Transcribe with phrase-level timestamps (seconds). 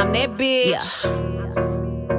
[0.00, 1.04] I'm that bitch.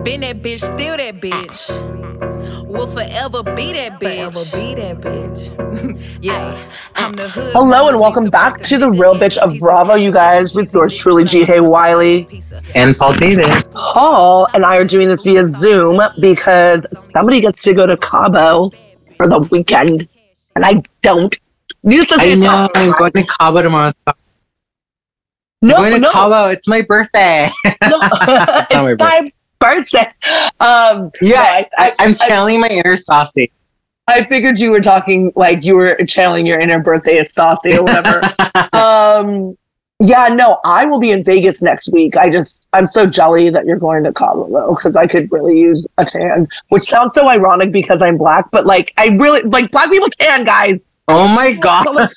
[0.04, 2.68] Been that bitch, still that bitch.
[2.68, 4.14] Will forever be that bitch.
[4.14, 6.20] Forever be that bitch.
[6.22, 7.08] yeah, ah, ah.
[7.08, 7.54] I'm the hood.
[7.54, 11.24] Hello and welcome back to the Real Bitch of Bravo, you guys, with yours truly,
[11.24, 12.28] Ji Hae Wiley.
[12.76, 13.68] And Paul Davis.
[13.74, 18.70] Paul and I are doing this via Zoom because somebody gets to go to Cabo
[19.18, 20.08] for the weekend,
[20.56, 21.36] and I don't.
[21.82, 22.70] Needless to say, I know.
[22.76, 23.92] I'm going to Cabo tomorrow.
[25.62, 26.50] I'm No, going to no, Cabo.
[26.50, 27.48] It's my birthday.
[27.66, 27.72] no.
[28.02, 30.08] It's not my it's my birthday.
[30.60, 33.52] Um, yeah, no, I, I, I'm I- channeling my inner saucy.
[34.08, 37.84] I figured you were talking like you were channeling your inner birthday as saucy or
[37.84, 38.22] whatever.
[38.74, 39.56] um,
[40.00, 42.18] yeah, no, I will be in Vegas next week.
[42.18, 45.58] I just, I'm so jelly that you're going to Cabo though, because I could really
[45.60, 49.70] use a tan, which sounds so ironic because I'm black, but like, I really, like,
[49.72, 50.80] black people tan, guys.
[51.08, 52.10] oh my god.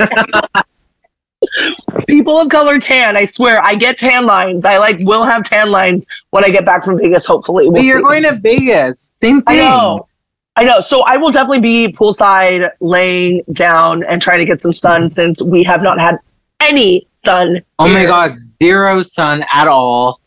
[2.07, 4.65] People of color tan, I swear, I get tan lines.
[4.65, 7.69] I like will have tan lines when I get back from Vegas, hopefully.
[7.69, 8.03] We'll you're see.
[8.03, 9.15] going to Vegas.
[9.17, 9.61] Same thing.
[9.61, 10.09] I know.
[10.57, 10.81] I know.
[10.81, 15.43] So I will definitely be poolside, laying down and trying to get some sun since
[15.43, 16.19] we have not had
[16.61, 17.63] any sun.
[17.79, 18.39] Oh my god.
[18.63, 20.21] Zero sun at all.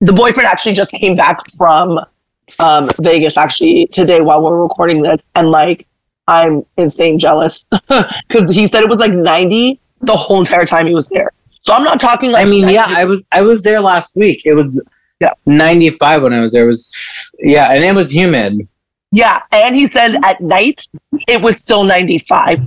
[0.00, 2.00] The boyfriend actually just came back from
[2.58, 5.86] um, Vegas actually today while we're recording this, and like
[6.28, 7.66] I'm insane jealous
[8.28, 11.30] because he said it was like 90 the whole entire time he was there.
[11.62, 14.42] So I'm not talking like I mean, yeah, I was I was there last week.
[14.44, 14.82] It was
[15.20, 15.32] Yeah.
[15.46, 16.64] 95 when I was there.
[16.64, 16.94] It was
[17.40, 18.66] yeah, and it was humid.
[19.10, 20.86] yeah, and he said at night
[21.26, 22.66] it was still 95.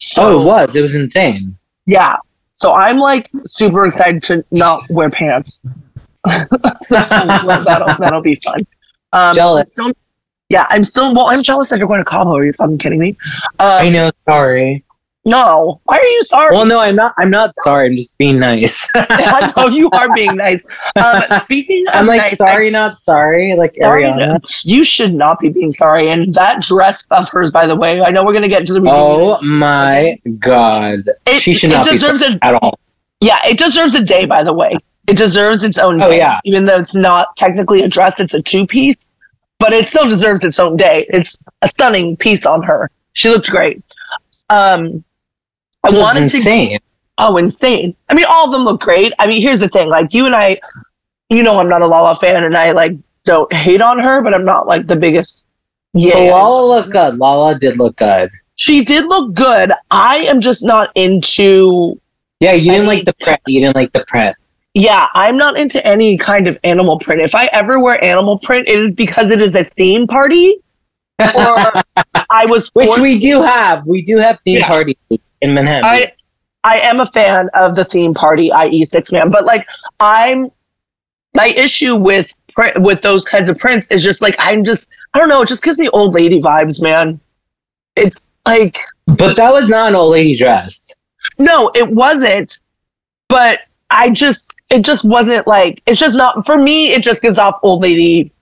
[0.00, 0.76] So, oh, it was.
[0.76, 1.56] It was insane.
[1.86, 2.16] Yeah.
[2.54, 5.60] So I'm like super excited to not wear pants.
[6.26, 8.66] so that'll that'll be fun.
[9.12, 9.70] Um, Jealous.
[9.72, 9.92] Still-
[10.50, 11.14] yeah, I'm still.
[11.14, 12.36] Well, I'm jealous that you're going to Cabo.
[12.36, 13.16] Are you fucking kidding me?
[13.58, 14.10] I Um, know.
[14.28, 14.84] Sorry.
[15.24, 15.80] No.
[15.84, 16.54] Why are you sorry?
[16.54, 17.14] Well, no, I'm not.
[17.18, 17.86] I'm not sorry.
[17.86, 18.86] I'm just being nice.
[18.94, 20.64] I know you are being nice.
[20.96, 23.54] Um, speaking of I'm like nice, sorry, not sorry.
[23.54, 24.40] Like sorry, Ariana.
[24.64, 26.10] you should not be being sorry.
[26.10, 28.72] And that dress of hers, by the way, I know we're going to get to
[28.74, 29.00] the reunion.
[29.02, 32.74] Oh my god, it, she should it not be deserves a at all.
[33.20, 34.76] Yeah, it deserves a day, by the way.
[35.06, 36.18] It deserves its own Oh, day.
[36.18, 36.40] yeah.
[36.44, 39.10] Even though it's not technically a dress, it's a two piece,
[39.58, 41.06] but it still deserves its own day.
[41.08, 42.90] It's a stunning piece on her.
[43.14, 43.82] She looked great.
[44.50, 45.04] Um,
[45.84, 46.36] I wanted to.
[46.36, 46.78] insane.
[47.18, 47.94] Oh, insane.
[48.08, 49.12] I mean, all of them look great.
[49.18, 50.58] I mean, here's the thing like, you and I,
[51.30, 52.92] you know, I'm not a Lala fan and I like
[53.24, 55.44] don't hate on her, but I'm not like the biggest.
[55.92, 56.14] Yeah.
[56.14, 57.16] But Lala looked good.
[57.18, 58.30] Lala did look good.
[58.56, 59.72] She did look good.
[59.90, 62.00] I am just not into
[62.40, 63.40] Yeah, you didn't mean- like the print.
[63.46, 64.36] You didn't like the print.
[64.76, 67.20] Yeah, I'm not into any kind of animal print.
[67.20, 70.56] If I ever wear animal print, it is because it is a theme party
[71.20, 71.26] or
[72.28, 73.84] I was Which we do have.
[73.86, 74.66] We do have theme Yeah.
[74.66, 74.96] parties
[75.44, 75.84] in Manhattan.
[75.84, 76.12] I
[76.64, 78.84] I am a fan of the theme party, i.e.
[78.84, 79.66] six man, but like
[80.00, 80.50] I'm
[81.34, 82.32] my issue with
[82.76, 85.62] with those kinds of prints is just like I'm just I don't know, it just
[85.62, 87.20] gives me old lady vibes, man.
[87.96, 90.92] It's like but that was not an old lady dress.
[91.38, 92.58] No, it wasn't.
[93.28, 97.38] But I just, it just wasn't like, it's just not, for me, it just gives
[97.38, 98.32] off old lady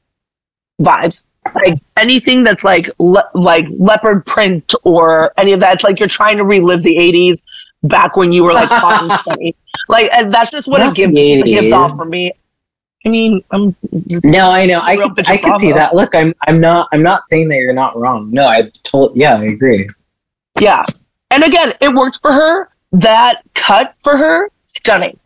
[0.81, 1.25] vibes.
[1.55, 6.09] Like anything that's like, le- like leopard print or any of that, it's like you're
[6.09, 7.43] trying to relive the 80s
[7.83, 9.55] back when you were like hot and.
[9.89, 12.33] Like, and that's just what Not it gives, it gives off for me.
[13.05, 13.75] I mean, I'm,
[14.23, 14.81] No, I know.
[14.81, 15.95] I could, I could see that.
[15.95, 18.31] Look, I'm, I'm not, I'm not saying that you're not wrong.
[18.31, 19.17] No, I told.
[19.17, 19.89] Yeah, I agree.
[20.61, 20.85] Yeah.
[21.31, 22.69] And again, it worked for her.
[22.93, 25.19] That cut for her, stunning.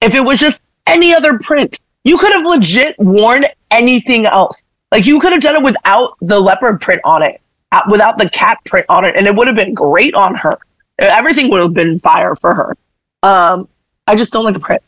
[0.00, 4.62] If it was just any other print, you could have legit worn anything else.
[4.92, 7.40] Like you could have done it without the leopard print on it,
[7.72, 10.58] uh, without the cat print on it, and it would have been great on her.
[10.98, 12.76] Everything would have been fire for her.
[13.22, 13.68] Um,
[14.06, 14.82] I just don't like the print.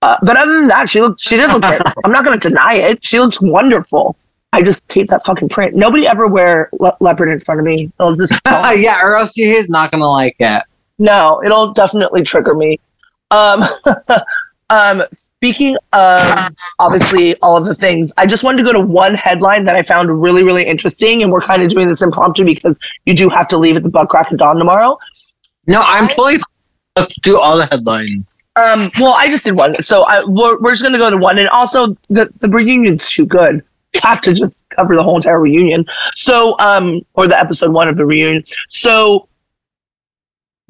[0.00, 1.20] Uh, but other than that, she looked.
[1.20, 1.80] She did look great.
[2.04, 3.04] I'm not going to deny it.
[3.04, 4.16] She looks wonderful.
[4.52, 5.74] I just hate that fucking print.
[5.74, 7.92] Nobody ever wear le- leopard in front of me.
[8.00, 10.62] It'll just yeah, or else she is not gonna like it.
[10.98, 12.78] no, it'll definitely trigger me.
[13.30, 13.62] Um,
[14.72, 19.12] um, speaking of obviously all of the things, I just wanted to go to one
[19.14, 22.78] headline that I found really, really interesting, and we're kind of doing this impromptu because
[23.04, 24.98] you do have to leave at the butt crack of dawn tomorrow.
[25.66, 26.38] No, I'm totally.
[26.96, 28.42] Let's do all the headlines.
[28.56, 31.36] Um, well, I just did one, so I, we're, we're just gonna go to one,
[31.36, 33.62] and also the the reunion's too good.
[34.02, 35.84] Have to just cover the whole entire reunion.
[36.14, 38.42] So, um, or the episode one of the reunion.
[38.70, 39.28] So,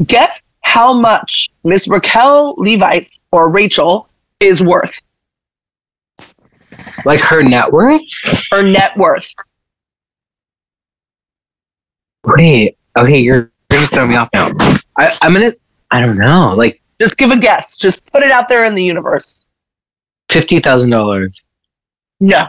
[0.06, 4.08] guess how much Miss Raquel Leviss or Rachel
[4.40, 4.98] is worth?
[7.04, 8.02] Like her net worth.
[8.50, 9.28] Her net worth.
[12.24, 12.76] Wait.
[12.96, 14.50] Okay, you're, gonna throw me off now.
[14.96, 15.52] I, I'm gonna.
[15.90, 16.54] I don't know.
[16.56, 17.76] Like Just give a guess.
[17.76, 19.48] Just put it out there in the universe.
[20.30, 21.42] Fifty thousand dollars.
[22.20, 22.44] No.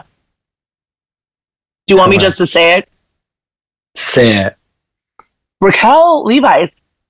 [1.86, 2.88] Do you want me just to say it?
[3.96, 4.54] Say it.
[5.60, 6.66] Raquel Levi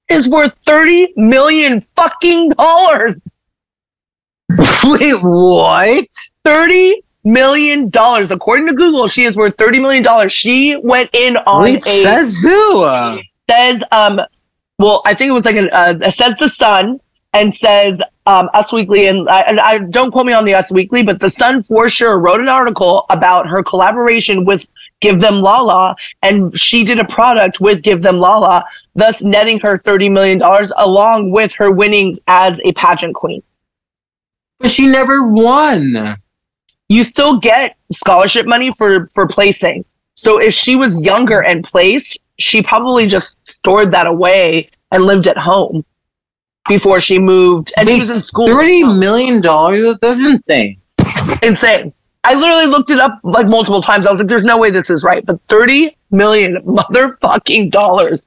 [0.08, 3.14] is worth 30 million fucking dollars.
[4.84, 6.06] Wait, what?
[6.44, 8.30] 30 million dollars.
[8.30, 10.32] According to Google, she is worth 30 million dollars.
[10.32, 12.84] She went in on Wait, a says who?
[13.48, 14.20] Says um
[14.78, 17.00] well i think it was like an uh, says the sun
[17.32, 20.72] and says um us weekly and I, and I don't quote me on the us
[20.72, 24.66] weekly but the sun for sure wrote an article about her collaboration with
[25.04, 28.64] give them lala and she did a product with give them lala
[28.94, 33.42] thus netting her 30 million dollars along with her winnings as a pageant queen
[34.64, 36.16] but she never won.
[36.88, 39.84] you still get scholarship money for for placing.
[40.14, 45.26] So if she was younger and placed, she probably just stored that away and lived
[45.26, 45.84] at home
[46.68, 47.72] before she moved.
[47.76, 48.46] And she was in school.
[48.46, 49.98] Thirty million dollars?
[50.00, 50.80] That's insane.
[51.42, 51.92] Insane.
[52.24, 54.06] I literally looked it up like multiple times.
[54.06, 58.24] I was like, "There's no way this is right." But thirty million motherfucking dollars,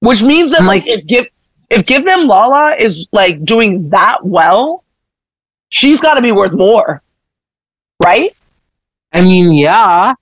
[0.00, 1.26] which means that like like- if give
[1.70, 4.84] if give them Lala is like doing that well,
[5.70, 7.02] she's got to be worth more,
[8.04, 8.30] right?
[9.12, 10.14] I mean, yeah.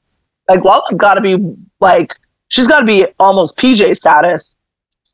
[0.49, 2.15] like Lala's got to be like
[2.49, 4.55] she's got to be almost PJ status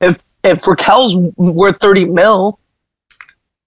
[0.01, 2.59] if if Raquel's worth thirty mil.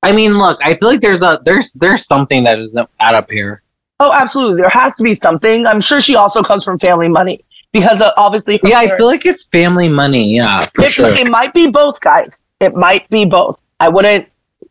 [0.04, 3.32] I mean, look, I feel like there's a there's there's something that doesn't add up
[3.32, 3.64] here.
[4.00, 5.66] Oh, absolutely, there has to be something.
[5.66, 9.26] I'm sure she also comes from family money because uh, obviously, Yeah, I feel like
[9.26, 10.36] it's family money.
[10.36, 11.08] Yeah, for it, sure.
[11.08, 12.42] it might be both, guys.
[12.60, 13.62] It might be both.
[13.80, 14.28] I wouldn't.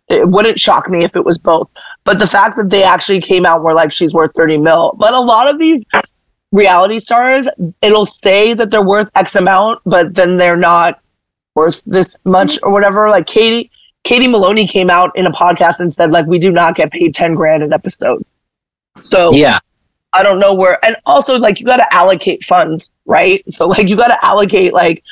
[0.08, 1.68] It wouldn't shock me if it was both.
[2.04, 4.94] But the fact that they actually came out were like, she's worth 30 mil.
[4.98, 5.84] But a lot of these
[6.50, 7.46] reality stars,
[7.82, 11.00] it'll say that they're worth X amount, but then they're not
[11.54, 13.10] worth this much or whatever.
[13.10, 13.70] Like Katie,
[14.04, 17.14] Katie Maloney came out in a podcast and said, like, we do not get paid
[17.14, 18.22] 10 grand an episode.
[19.02, 19.58] So Yeah,
[20.12, 20.84] I don't know where.
[20.84, 23.42] And also, like, you got to allocate funds, right?
[23.48, 25.02] So, like, you got to allocate, like,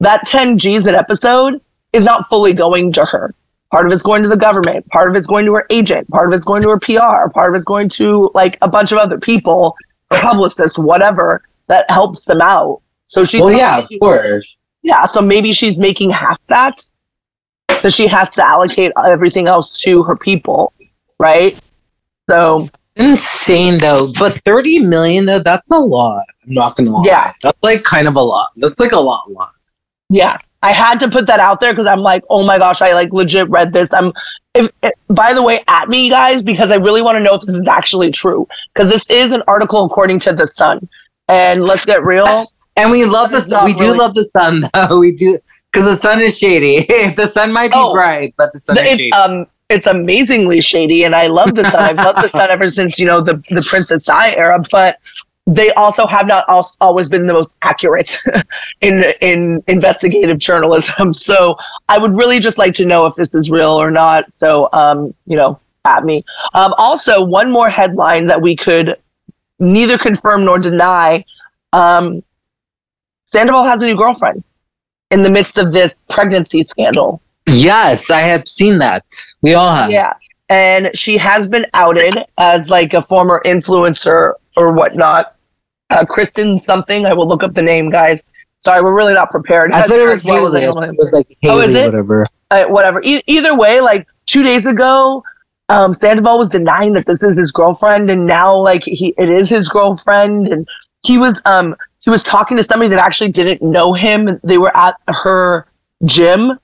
[0.00, 1.60] that 10 G's an episode
[1.92, 3.34] is not fully going to her.
[3.70, 4.86] Part of it's going to the government.
[4.88, 6.08] Part of it's going to her agent.
[6.10, 7.30] Part of it's going to her PR.
[7.30, 9.74] Part of it's going to, like, a bunch of other people,
[10.10, 12.82] her publicist, whatever, that helps them out.
[13.04, 13.40] So she.
[13.40, 14.58] well, yeah, of course.
[14.82, 16.86] yeah, so maybe she's making half that.
[17.80, 20.72] So she has to allocate everything else to her people,
[21.18, 21.58] right?
[22.28, 26.24] So Insane though, but thirty million though, that's a lot.
[26.46, 27.04] I'm not gonna lie.
[27.06, 27.32] Yeah.
[27.42, 28.50] that's like kind of a lot.
[28.56, 29.52] That's like a lot, a lot.
[30.10, 32.92] Yeah, I had to put that out there because I'm like, oh my gosh, I
[32.92, 33.88] like legit read this.
[33.94, 34.12] I'm,
[34.54, 37.40] if, if- by the way, at me, guys, because I really want to know if
[37.42, 38.46] this is actually true.
[38.74, 40.86] Because this is an article according to the Sun,
[41.28, 42.46] and let's get real.
[42.74, 43.66] And we love the sun.
[43.66, 44.98] we do love the sun though.
[44.98, 45.38] We do
[45.70, 46.86] because the sun is shady.
[47.16, 47.92] the sun might be Oh.
[47.92, 49.12] bright, but the sun is shady.
[49.12, 51.82] Um, it's amazingly shady, and I love the Sun.
[51.82, 54.98] I've loved the Sun ever since you know the the Princess Di era, but.
[55.44, 58.16] They also have not al- always been the most accurate
[58.80, 61.12] in in investigative journalism.
[61.14, 61.56] So
[61.88, 64.30] I would really just like to know if this is real or not.
[64.30, 66.24] So um, you know, at me.
[66.54, 68.96] Um, also, one more headline that we could
[69.58, 71.24] neither confirm nor deny.
[71.72, 72.22] Um,
[73.26, 74.44] Sandoval has a new girlfriend
[75.10, 77.22] in the midst of this pregnancy scandal.
[77.48, 79.04] Yes, I have seen that.
[79.42, 79.90] We all have.
[79.90, 80.14] Yeah.
[80.48, 85.36] And she has been outed as like a former influencer or whatnot.
[85.90, 87.06] Uh, Kristen something.
[87.06, 88.22] I will look up the name, guys.
[88.58, 89.72] Sorry, we're really not prepared.
[89.72, 90.74] I thought it was As well as I Haley.
[90.74, 90.94] know him.
[90.94, 91.86] It was like Oh, is it?
[91.86, 92.26] whatever.
[92.50, 93.00] uh, whatever.
[93.02, 95.24] E- either way, like two days ago,
[95.68, 99.48] um, Sandoval was denying that this is his girlfriend, and now like he it is
[99.48, 100.66] his girlfriend, and
[101.04, 104.38] he was um he was talking to somebody that actually didn't know him.
[104.44, 105.66] They were at her
[106.04, 106.58] gym,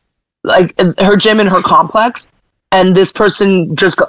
[0.44, 2.30] like her gym in her complex,
[2.72, 4.00] and this person just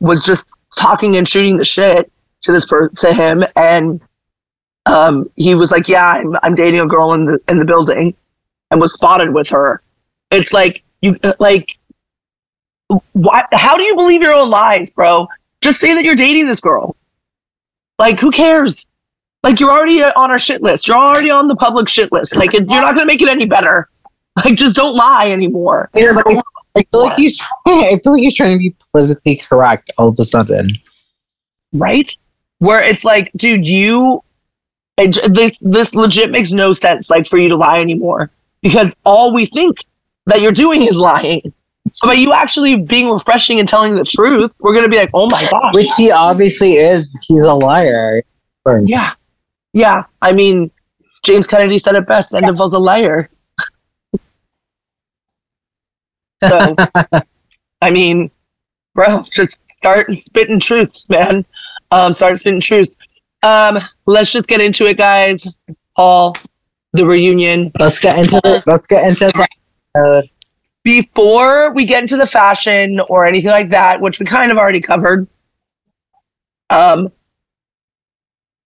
[0.00, 2.10] was just talking and shooting the shit
[2.42, 4.00] to this per- to him, and
[4.86, 8.14] um he was like, "Yeah, I'm I'm dating a girl in the in the building,"
[8.70, 9.82] and was spotted with her.
[10.30, 11.68] It's like you like
[13.12, 15.28] why how do you believe your own lies bro?
[15.60, 16.96] Just say that you're dating this girl.
[17.98, 18.88] Like who cares?
[19.42, 20.88] Like you're already on our shit list.
[20.88, 22.36] You're already on the public shit list.
[22.36, 23.88] Like you're not going to make it any better
[24.44, 25.90] like just don't lie anymore
[26.76, 27.40] I feel like he's.
[27.66, 30.70] I feel like he's trying to be politically correct all of a sudden.
[31.72, 32.16] right
[32.58, 34.22] where it's like dude you
[34.98, 38.30] it, this this legit makes no sense like for you to lie anymore
[38.62, 39.78] because all we think
[40.26, 41.52] that you're doing is lying
[41.92, 45.10] so by you actually being refreshing and telling the truth we're going to be like
[45.14, 47.24] oh my gosh Which he obviously is.
[47.26, 48.22] He's a liar.
[48.84, 49.14] Yeah.
[49.72, 50.04] Yeah.
[50.20, 50.70] I mean,
[51.22, 53.28] James Kennedy said it best Sandoval's a liar.
[56.42, 56.76] So,
[57.82, 58.30] I mean,
[58.94, 61.44] bro, just start spitting truths, man.
[61.90, 62.96] Um, start spitting truths.
[63.42, 65.46] Um, let's just get into it, guys.
[65.96, 66.34] Paul,
[66.92, 67.72] the reunion.
[67.78, 69.30] Let's get into the, let's get into
[69.94, 70.28] the
[70.82, 74.80] Before we get into the fashion or anything like that, which we kind of already
[74.80, 75.26] covered,
[76.68, 77.10] um,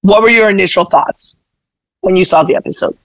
[0.02, 1.36] what were your initial thoughts
[2.00, 2.96] when you saw the episode?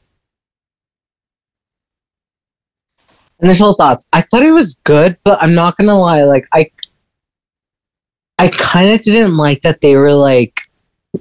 [3.42, 4.08] Initial thoughts.
[4.14, 6.24] I thought it was good, but I'm not gonna lie.
[6.24, 6.70] Like I,
[8.38, 10.62] I kind of didn't like that they were like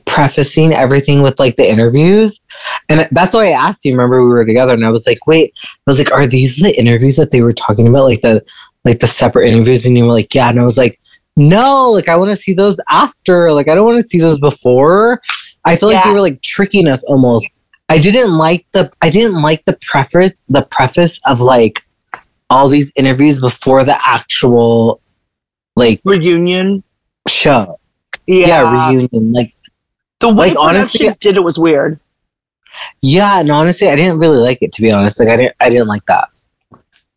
[0.04, 2.40] prefacing everything with like the interviews,
[2.88, 3.92] and that's why I asked you.
[3.92, 6.78] Remember we were together, and I was like, wait, I was like, are these the
[6.78, 8.44] interviews that they were talking about, like the
[8.84, 9.86] like the separate interviews?
[9.86, 11.00] And you were like, yeah, and I was like,
[11.36, 13.52] no, like I want to see those after.
[13.52, 15.20] Like I don't want to see those before.
[15.64, 17.46] I feel like they were like tricking us almost.
[17.88, 21.82] I didn't like the I didn't like the preface the preface of like
[22.50, 25.00] all these interviews before the actual
[25.76, 26.82] like Reunion.
[27.28, 27.78] show.
[28.26, 28.46] Yeah.
[28.46, 29.32] Yeah, reunion.
[29.32, 29.54] Like
[30.20, 32.00] the way like, honestly- did it was weird.
[33.02, 35.18] yeah, and honestly I didn't really like it to be honest.
[35.20, 36.28] Like I didn't I didn't like that.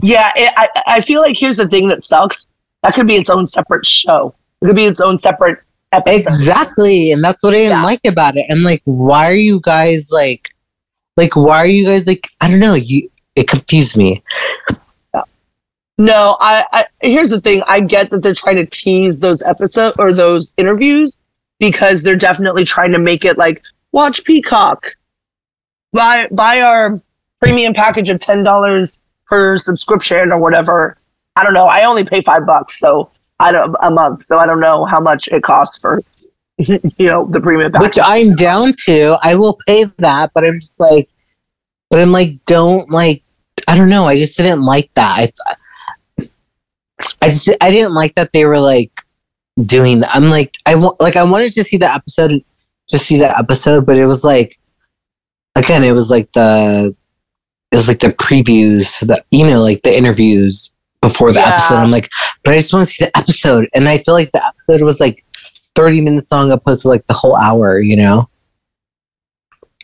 [0.01, 2.47] Yeah, it, I I feel like here's the thing that sucks.
[2.83, 4.33] That could be its own separate show.
[4.61, 5.59] It could be its own separate
[5.91, 6.15] episode.
[6.21, 7.11] Exactly.
[7.11, 7.83] And that's what I didn't Yeah.
[7.83, 8.45] like about it.
[8.49, 10.49] And like why are you guys like
[11.17, 14.23] like why are you guys like I don't know, you it confused me.
[16.01, 17.61] No, I, I here's the thing.
[17.67, 21.15] I get that they're trying to tease those episodes or those interviews
[21.59, 24.83] because they're definitely trying to make it like watch Peacock,
[25.93, 26.99] buy buy our
[27.39, 28.89] premium package of ten dollars
[29.27, 30.97] per subscription or whatever.
[31.35, 31.67] I don't know.
[31.67, 34.99] I only pay five bucks, so I don't a month, so I don't know how
[34.99, 36.01] much it costs for
[36.57, 37.89] you know the premium package.
[37.89, 39.19] Which I'm down to.
[39.21, 41.09] I will pay that, but I'm just like
[41.91, 43.21] but I'm like don't like
[43.67, 44.05] I don't know.
[44.05, 45.31] I just didn't like that.
[45.45, 45.55] I
[47.21, 48.91] I just I didn't like that they were like
[49.65, 52.43] doing I'm like I want like I wanted to see the episode
[52.89, 54.57] just see the episode, but it was like
[55.55, 56.95] again, it was like the
[57.71, 60.69] it was like the previews the you know, like the interviews
[61.01, 61.49] before the Yeah.
[61.49, 61.75] episode.
[61.75, 62.09] I'm like,
[62.43, 63.67] but I just want to see the episode.
[63.73, 65.23] And I feel like the episode was like
[65.75, 68.27] 30 minutes long opposed to like the whole hour, you know?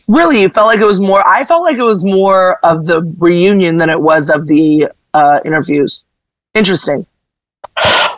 [0.06, 1.26] Really, it felt like it was more.
[1.26, 5.40] I felt like it was more of the reunion than it was of the uh,
[5.44, 6.04] interviews.
[6.58, 7.06] Interesting.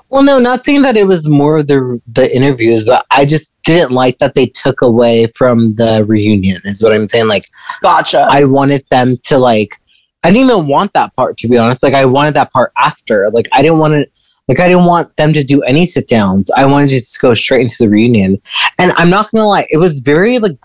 [0.08, 3.54] Well, no, not saying that it was more of the the interviews, but I just
[3.64, 6.62] didn't like that they took away from the reunion.
[6.64, 7.28] Is what I'm saying.
[7.28, 7.44] Like,
[7.82, 8.26] Gotcha.
[8.30, 9.78] I wanted them to like.
[10.24, 11.82] I didn't even want that part to be honest.
[11.82, 13.30] Like, I wanted that part after.
[13.30, 14.06] Like, I didn't want to.
[14.48, 16.50] Like, I didn't want them to do any sit downs.
[16.56, 18.40] I wanted to just go straight into the reunion.
[18.78, 20.58] And I'm not gonna lie, it was very like.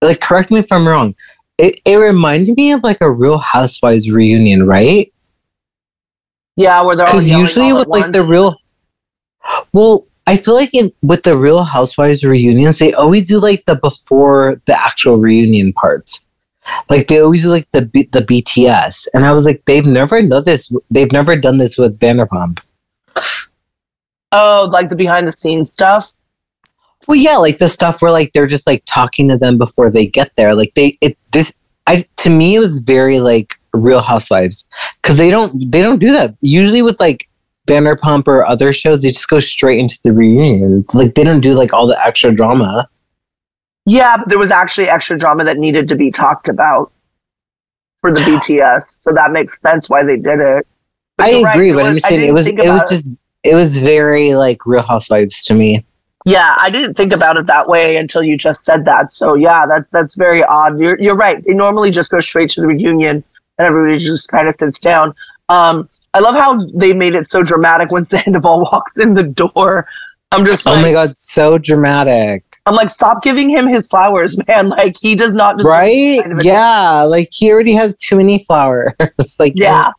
[0.00, 1.14] Like, correct me if I'm wrong.
[1.58, 5.12] It it reminded me of like a Real Housewives reunion, right?
[6.58, 8.12] Yeah, where they're all because usually with like once.
[8.12, 8.56] the real
[9.72, 13.76] well i feel like in with the real housewives reunions they always do like the
[13.76, 16.24] before the actual reunion parts
[16.90, 20.20] like they always do like the B- the bts and i was like they've never
[20.20, 22.60] done this they've never done this with vanderpump
[24.32, 26.12] oh, like the behind the scenes stuff.
[27.06, 30.06] well yeah like the stuff where like they're just like talking to them before they
[30.06, 31.52] get there like they it this
[31.86, 34.64] i to me it was very like real housewives
[35.02, 37.28] because they don't they don't do that usually with like
[37.66, 41.52] vanderpump or other shows they just go straight into the reunion like they don't do
[41.52, 42.88] like all the extra drama
[43.86, 46.92] Yeah, but there was actually extra drama that needed to be talked about
[48.00, 50.66] for the BTS, so that makes sense why they did it.
[51.16, 53.78] But i right, agree it but i'm saying it was it was just it was
[53.78, 55.84] very like real housewives to me
[56.24, 59.12] Yeah, I didn't think about it that way until you just said that.
[59.12, 60.78] So yeah, that's that's very odd.
[60.78, 61.42] You're you're right.
[61.42, 63.24] They normally just go straight to the reunion
[63.58, 65.14] and everybody just kind of sits down.
[65.48, 69.86] Um, I love how they made it so dramatic when Sandoval walks in the door.
[70.30, 74.68] I'm just oh my god so dramatic I'm like, stop giving him his flowers, man.
[74.78, 78.92] Like he does not right kind of yeah like he already has too many flowers
[79.38, 79.90] like Yeah.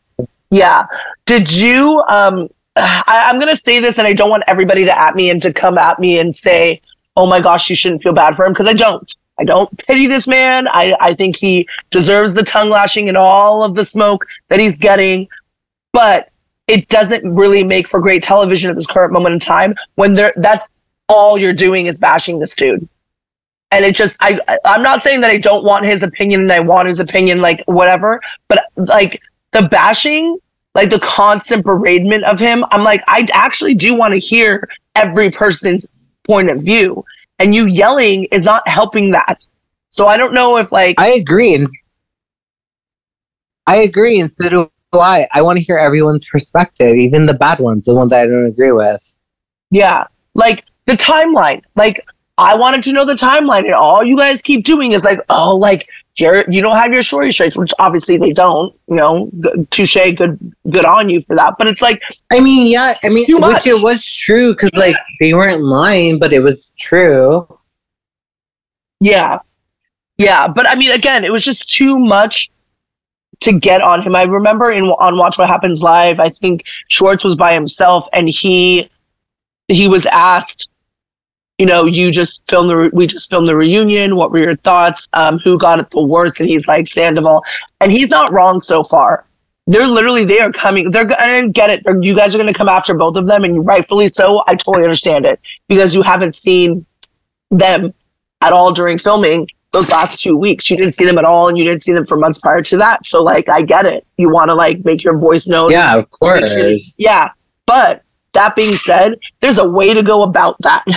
[0.50, 0.86] Yeah.
[1.26, 5.16] Did you um I, I'm gonna say this and I don't want everybody to at
[5.16, 6.80] me and to come at me and say,
[7.16, 9.14] Oh my gosh, you shouldn't feel bad for him, because I don't.
[9.40, 10.68] I don't pity this man.
[10.68, 14.76] I, I think he deserves the tongue lashing and all of the smoke that he's
[14.76, 15.28] getting.
[15.92, 16.30] But
[16.68, 20.34] it doesn't really make for great television at this current moment in time when there
[20.36, 20.70] that's
[21.08, 22.86] all you're doing is bashing this dude.
[23.72, 26.60] And it just I I'm not saying that I don't want his opinion and I
[26.60, 30.38] want his opinion, like whatever, but like the bashing,
[30.74, 35.30] like the constant bereavement of him, I'm like, I actually do want to hear every
[35.30, 35.86] person's
[36.24, 37.04] point of view.
[37.40, 39.48] And you yelling is not helping that.
[39.88, 41.66] So I don't know if like I agree, and
[43.66, 45.26] I agree, and so do I.
[45.32, 48.46] I want to hear everyone's perspective, even the bad ones, the ones that I don't
[48.46, 49.14] agree with.
[49.70, 50.04] Yeah.
[50.34, 51.62] Like the timeline.
[51.76, 52.04] Like
[52.38, 55.56] I wanted to know the timeline, and all you guys keep doing is like, oh,
[55.56, 55.88] like
[56.20, 58.74] Jared, you don't have your shorty straights, which obviously they don't.
[58.88, 59.30] You know,
[59.70, 61.54] touche, good, good on you for that.
[61.56, 65.32] But it's like, I mean, yeah, I mean, which it was true because like they
[65.32, 67.48] weren't lying, but it was true.
[69.00, 69.38] yeah,
[70.18, 70.46] yeah.
[70.46, 72.50] But I mean, again, it was just too much
[73.40, 74.14] to get on him.
[74.14, 78.28] I remember in on Watch What Happens Live, I think Schwartz was by himself, and
[78.28, 78.90] he
[79.68, 80.68] he was asked,
[81.60, 84.16] you know, you just filmed the re- we just filmed the reunion.
[84.16, 85.06] What were your thoughts?
[85.12, 86.40] Um, who got it the worst?
[86.40, 87.42] And he's like Sandoval,
[87.80, 89.26] and he's not wrong so far.
[89.66, 90.90] They're literally they are coming.
[90.90, 91.82] They're I get it.
[91.84, 94.42] They're, you guys are going to come after both of them, and rightfully so.
[94.48, 95.38] I totally understand it
[95.68, 96.86] because you haven't seen
[97.50, 97.92] them
[98.40, 100.68] at all during filming those last two weeks.
[100.70, 102.76] You didn't see them at all, and you didn't see them for months prior to
[102.78, 103.04] that.
[103.06, 104.06] So like, I get it.
[104.16, 105.70] You want to like make your voice known.
[105.70, 106.94] Yeah, of Make sure- course.
[106.98, 107.28] Yeah.
[107.66, 108.02] But
[108.32, 110.84] that being said, there's a way to go about that.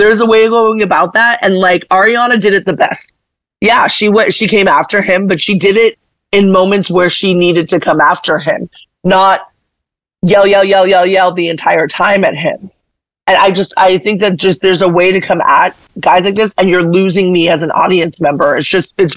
[0.00, 1.38] there's a way of going about that.
[1.42, 3.12] And like Ariana did it the best.
[3.60, 5.98] Yeah, she went she came after him, but she did it
[6.32, 8.70] in moments where she needed to come after him,
[9.04, 9.50] not
[10.22, 12.70] yell, yell, yell, yell, yell the entire time at him.
[13.26, 16.34] And I just I think that just there's a way to come at guys like
[16.34, 18.56] this, and you're losing me as an audience member.
[18.56, 19.16] It's just it's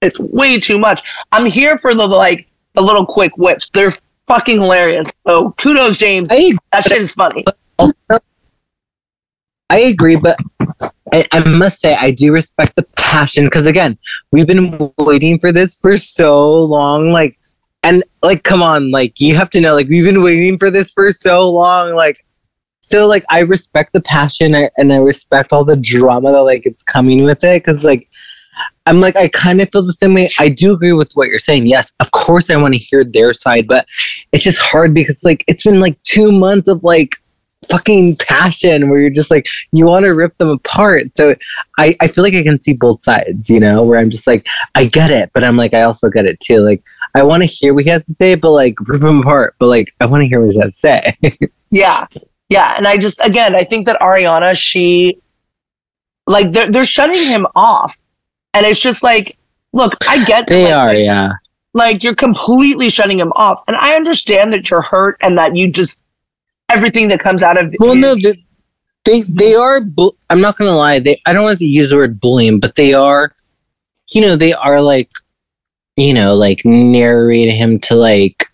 [0.00, 1.02] it's way too much.
[1.32, 3.70] I'm here for the like the little quick whips.
[3.70, 3.94] They're
[4.28, 5.08] fucking hilarious.
[5.26, 6.30] So kudos, James.
[6.72, 7.44] That shit is funny.
[9.68, 10.38] I agree, but
[11.12, 13.98] I, I must say I do respect the passion because again,
[14.32, 17.10] we've been waiting for this for so long.
[17.10, 17.38] Like,
[17.82, 20.90] and like, come on, like you have to know, like we've been waiting for this
[20.90, 21.94] for so long.
[21.94, 22.24] Like,
[22.80, 26.66] so like I respect the passion I- and I respect all the drama that like
[26.66, 28.08] it's coming with it because like.
[28.86, 30.30] I'm like, I kind of feel the same way.
[30.38, 31.66] I do agree with what you're saying.
[31.66, 33.86] Yes, of course, I want to hear their side, but
[34.32, 37.16] it's just hard because, like, it's been like two months of like
[37.68, 41.34] fucking passion where you're just like you want to rip them apart so
[41.78, 44.46] I, I feel like i can see both sides you know where i'm just like
[44.74, 46.82] i get it but i'm like i also get it too like
[47.14, 49.66] i want to hear what he has to say but like rip him apart but
[49.66, 51.18] like i want to hear what he has to say
[51.70, 52.06] Yeah.
[52.48, 52.74] Yeah.
[52.76, 55.20] And I just again I think that Ariana, she
[56.26, 57.96] like they're they're shutting him off.
[58.54, 59.36] And it's just like,
[59.72, 61.32] look, I get that, they like, are like, yeah
[61.74, 63.62] like you're completely shutting him off.
[63.68, 65.98] And I understand that you're hurt and that you just
[66.68, 68.44] everything that comes out of well no they
[69.04, 71.96] they, they are bu- i'm not gonna lie they i don't want to use the
[71.96, 73.34] word bullying but they are
[74.10, 75.10] you know they are like
[75.96, 78.50] you know like narrating him to like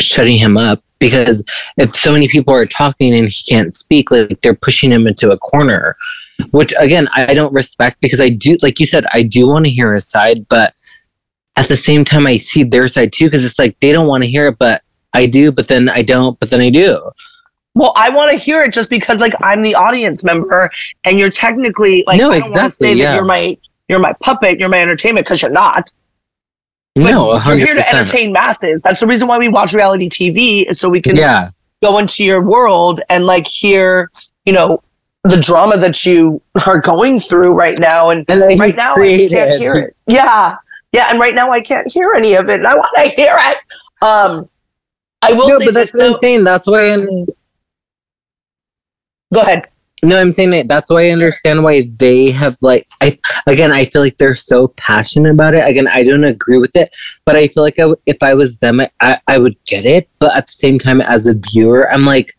[0.00, 1.42] shutting him up because
[1.76, 5.30] if so many people are talking and he can't speak like they're pushing him into
[5.30, 5.96] a corner
[6.50, 9.70] which again i don't respect because i do like you said i do want to
[9.70, 10.74] hear his side but
[11.56, 14.22] at the same time i see their side too because it's like they don't want
[14.22, 14.81] to hear it but
[15.14, 17.10] i do but then i don't but then i do
[17.74, 20.70] Well, I want to hear it just because like I'm the audience member
[21.04, 23.04] and you're technically like No, I don't exactly, say yeah.
[23.04, 23.56] that you're my
[23.88, 25.90] you're my puppet, you're my entertainment because you're not.
[26.94, 28.82] But no you're here to entertain masses.
[28.82, 31.48] That's the reason why we watch reality TV is so we can yeah
[31.82, 34.10] go into your world and like hear,
[34.44, 34.82] you know,
[35.24, 38.10] the drama that you are going through right now.
[38.10, 39.96] And and right now I can't hear it.
[40.06, 40.56] Yeah.
[40.92, 41.08] Yeah.
[41.10, 42.60] And right now I can't hear any of it.
[42.60, 43.58] And I want to hear it.
[44.02, 44.48] Um
[45.22, 47.24] I will no say but that's what i'm saying that's why i hmm.
[49.32, 49.68] go ahead.
[50.04, 53.84] No, I'm saying that that's why I understand why they have like I again I
[53.84, 55.66] feel like they're so passionate about it.
[55.66, 56.92] Again, I don't agree with it,
[57.24, 60.08] but I feel like I if I was them, I- I I would get it.
[60.18, 62.36] But at the same time, as a viewer, I'm like,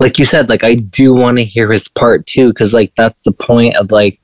[0.00, 3.22] like you said, like I do want to hear his part too, because like that's
[3.22, 4.20] the point of like,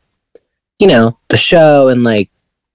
[0.81, 2.29] you know, the show and like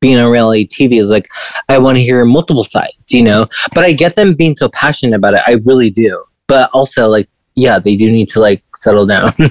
[0.06, 1.28] being on reality TV is like
[1.68, 3.48] I want to hear multiple sides, you know.
[3.74, 5.41] But I get them being so passionate about it.
[5.48, 6.24] I really do.
[6.48, 9.34] But also like, yeah, they do need to like settle down.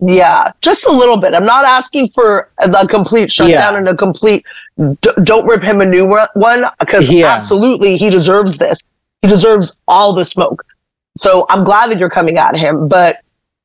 [0.00, 1.34] Yeah, just a little bit.
[1.34, 3.78] I'm not asking for the complete shutdown Yeah.
[3.78, 4.46] and a complete
[5.00, 7.34] d- don't rip him a new one- one because Yeah.
[7.34, 8.78] absolutely he deserves this.
[9.22, 10.64] He deserves all the smoke.
[11.16, 13.16] So I'm glad that you're coming at him, but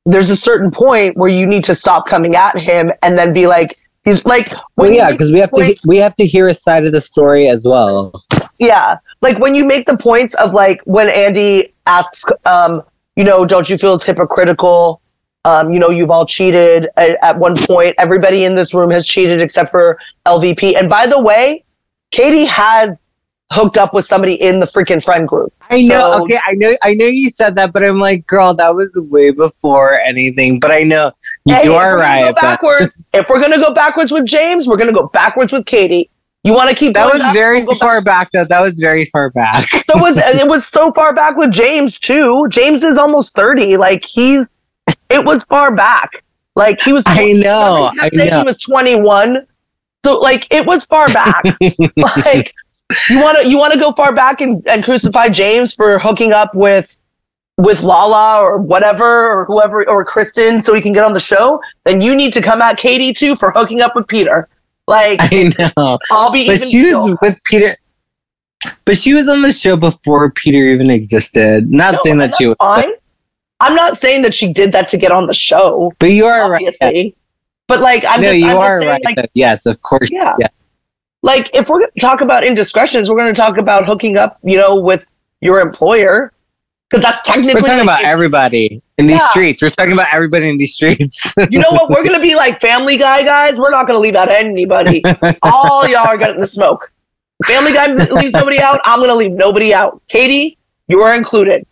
[0.06, 3.46] there's a certain point where you need to stop coming at him and then be
[3.46, 6.84] like, he's like, Well, yeah, because we have to we have to hear a side
[6.84, 8.12] of the story as well.
[8.58, 8.98] Yeah.
[9.20, 12.82] Like when you make the points of like when Andy asks, um,
[13.16, 15.00] you know, don't you feel it's hypocritical?
[15.44, 17.94] Um, you know, you've all cheated at, at one point.
[17.98, 20.78] Everybody in this room has cheated except for LVP.
[20.78, 21.64] And by the way,
[22.12, 22.96] Katie has
[23.54, 25.52] hooked up with somebody in the freaking friend group.
[25.70, 26.12] I know.
[26.16, 26.74] So- okay, I know.
[26.82, 30.60] I know you said that, but I'm like, girl, that was way before anything.
[30.60, 31.12] But I know
[31.44, 32.34] you, Hey, are we're gonna right.
[32.34, 32.98] Go backwards.
[33.14, 36.10] if we're gonna go backwards with James, we're gonna go backwards with Katie.
[36.42, 37.80] You want to keep that going was back, very we'll go back.
[37.80, 38.28] far back.
[38.34, 39.66] Though that was very far back.
[39.70, 42.46] So was it was so far back with James too.
[42.50, 43.76] James is almost thirty.
[43.78, 44.40] Like he's
[45.08, 46.10] it was far back.
[46.56, 47.02] Like he was.
[47.06, 47.90] I know.
[47.94, 48.38] He I know.
[48.40, 49.46] he was 21.
[50.04, 51.42] So like it was far back.
[51.96, 52.54] like
[53.08, 56.32] you want to you want to go far back and, and crucify James for hooking
[56.32, 56.94] up with
[57.56, 61.60] with Lala or whatever or whoever or Kristen so he can get on the show.
[61.84, 64.48] Then you need to come at Katie too for hooking up with Peter.
[64.86, 65.98] Like I know.
[66.10, 67.76] I'll be But she was with Peter.
[68.84, 71.70] But she was on the show before Peter even existed.
[71.70, 72.92] Not No, saying that she was, fine.
[73.60, 75.92] I'm not saying that she did that to get on the show.
[75.98, 76.56] but you are right.
[76.56, 77.14] obviously.
[77.66, 79.16] But like I'm no, just, you I'm are just saying, right.
[79.16, 80.10] like yes, of course.
[80.10, 80.34] Yeah.
[80.38, 80.48] Yeah.
[81.24, 84.38] Like if we're going to talk about indiscretions, we're going to talk about hooking up,
[84.42, 85.06] you know, with
[85.40, 86.34] your employer
[86.90, 87.62] because that's technically.
[87.62, 89.30] We're talking about everybody in these Yeah.
[89.30, 89.62] streets.
[89.62, 91.32] We're talking about everybody in these streets.
[91.50, 91.88] you know what?
[91.88, 93.58] We're going to be like Family Guy guys.
[93.58, 95.02] We're not going to leave out anybody.
[95.42, 96.92] All y'all are getting the smoke.
[97.46, 98.80] Family Guy leaves nobody out.
[98.84, 100.02] I'm going to leave nobody out.
[100.08, 100.58] Katie,
[100.88, 101.66] you are included.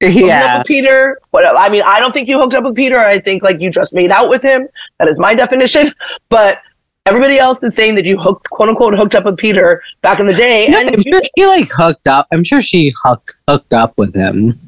[0.00, 0.58] Yeah.
[0.58, 1.20] with Peter.
[1.30, 1.44] What?
[1.58, 2.98] I mean, I don't think you hooked up with Peter.
[2.98, 4.66] I think like you just made out with him.
[4.98, 5.94] That is my definition.
[6.30, 6.58] But
[7.06, 10.26] everybody else is saying that you hooked, quote unquote, hooked up with Peter back in
[10.26, 10.66] the day.
[10.68, 12.26] No, and I'm you- sure she like hooked up.
[12.32, 14.58] I'm sure she hook, hooked up with him.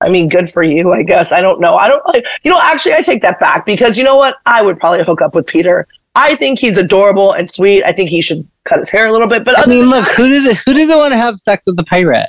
[0.00, 1.32] I mean, good for you, I guess.
[1.32, 1.76] I don't know.
[1.76, 4.36] I don't like, you know, actually, I take that back because you know what?
[4.46, 5.88] I would probably hook up with Peter.
[6.14, 7.82] I think he's adorable and sweet.
[7.84, 9.44] I think he should cut his hair a little bit.
[9.44, 11.84] But I mean, look, that, who does who doesn't want to have sex with the
[11.84, 12.28] pirate?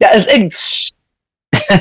[0.00, 0.92] yeah, it's-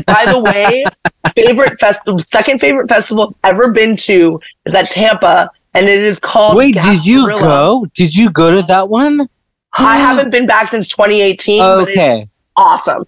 [0.06, 0.84] by the way,
[1.36, 6.20] favorite festival, second favorite festival I've ever been to is at Tampa, and it is
[6.20, 6.56] called.
[6.58, 7.86] Wait, did you go?
[7.94, 9.28] Did you go to that one?
[9.74, 11.60] I haven't been back since 2018.
[11.60, 12.30] but it's okay.
[12.56, 13.06] awesome.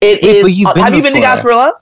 [0.00, 1.20] It Wait, is- been have you been to.
[1.20, 1.72] Gasparilla?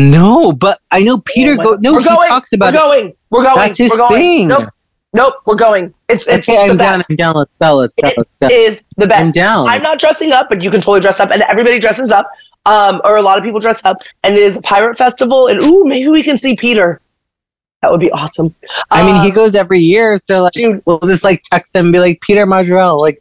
[0.00, 1.76] No, but I know Peter Oh go.
[1.80, 2.28] No, we're he going.
[2.28, 2.82] talks about we're it.
[2.82, 3.12] going.
[3.30, 3.56] We're going.
[3.56, 4.12] That's his we're going.
[4.12, 4.48] thing.
[4.48, 4.68] Nope.
[5.12, 5.34] Nope.
[5.46, 5.94] We're going.
[6.08, 7.02] It's it's Okay, the I'm down.
[7.08, 7.34] I'm down.
[7.36, 7.74] Let's go.
[7.76, 8.08] Let's go.
[8.08, 8.46] Let's go.
[8.48, 9.20] It is the best.
[9.22, 9.68] I'm down.
[9.68, 12.28] I'm not dressing up, but you can totally dress up, and everybody dresses up.
[12.66, 15.46] Um, or a lot of people dress up, and it is a pirate festival.
[15.46, 17.00] And ooh, maybe we can see Peter.
[17.84, 18.54] That would be awesome.
[18.90, 20.80] I mean, he Uh, goes every year, so like, dude.
[20.86, 23.20] we'll just like text him and be like, Peter Madrigal, like,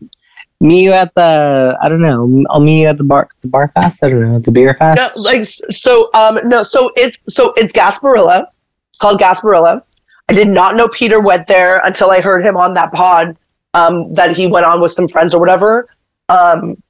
[0.61, 3.67] meet you at the, I don't know, I'll meet you at the bar, the bar
[3.75, 3.99] fest.
[4.01, 6.09] I don't know, the beer No, like so.
[6.13, 6.63] Um, no.
[6.63, 8.45] So it's so it's Gasparilla.
[8.89, 9.81] It's called Gasparilla.
[10.29, 13.35] I did not know Peter went there until I heard him on that pod.
[13.73, 15.89] Um, that he went on with some friends or whatever.
[16.29, 16.81] Um,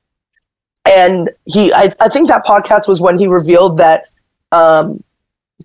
[0.86, 4.04] and he, I, I think that podcast was when he revealed that
[4.52, 5.04] um,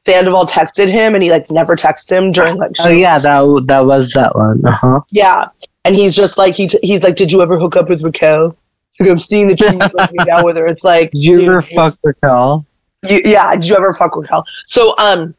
[0.05, 2.73] Sandoval texted him, and he like never texted him during like.
[2.81, 4.65] oh yeah, that that was that one.
[4.65, 5.01] Uh huh.
[5.11, 5.49] Yeah,
[5.85, 8.57] and he's just like he t- he's like, did you ever hook up with Raquel?
[9.01, 10.67] Like, I'm seeing that you like me down with her.
[10.67, 12.67] It's like, Did you ever fuck Raquel?
[13.05, 14.45] you, yeah, did you ever fuck with Raquel?
[14.67, 15.35] So um,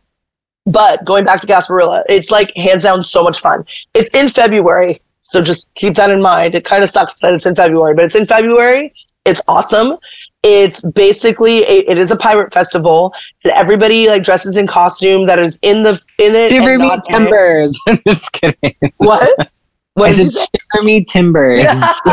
[0.66, 3.66] but going back to Gasparilla, it's like hands down so much fun.
[3.94, 6.56] It's in February, so just keep that in mind.
[6.56, 8.94] It kind of sucks that it's in February, but it's in February.
[9.26, 9.98] It's awesome.
[10.44, 15.38] It's basically a, it is a pirate festival, and everybody like dresses in costume that
[15.38, 16.50] is in the in it.
[16.50, 17.04] Shiver it.
[17.10, 17.78] timbers.
[17.88, 18.76] I'm just kidding.
[18.98, 19.52] What?
[19.96, 20.60] What I did you said say?
[20.74, 21.64] shiver me timbers.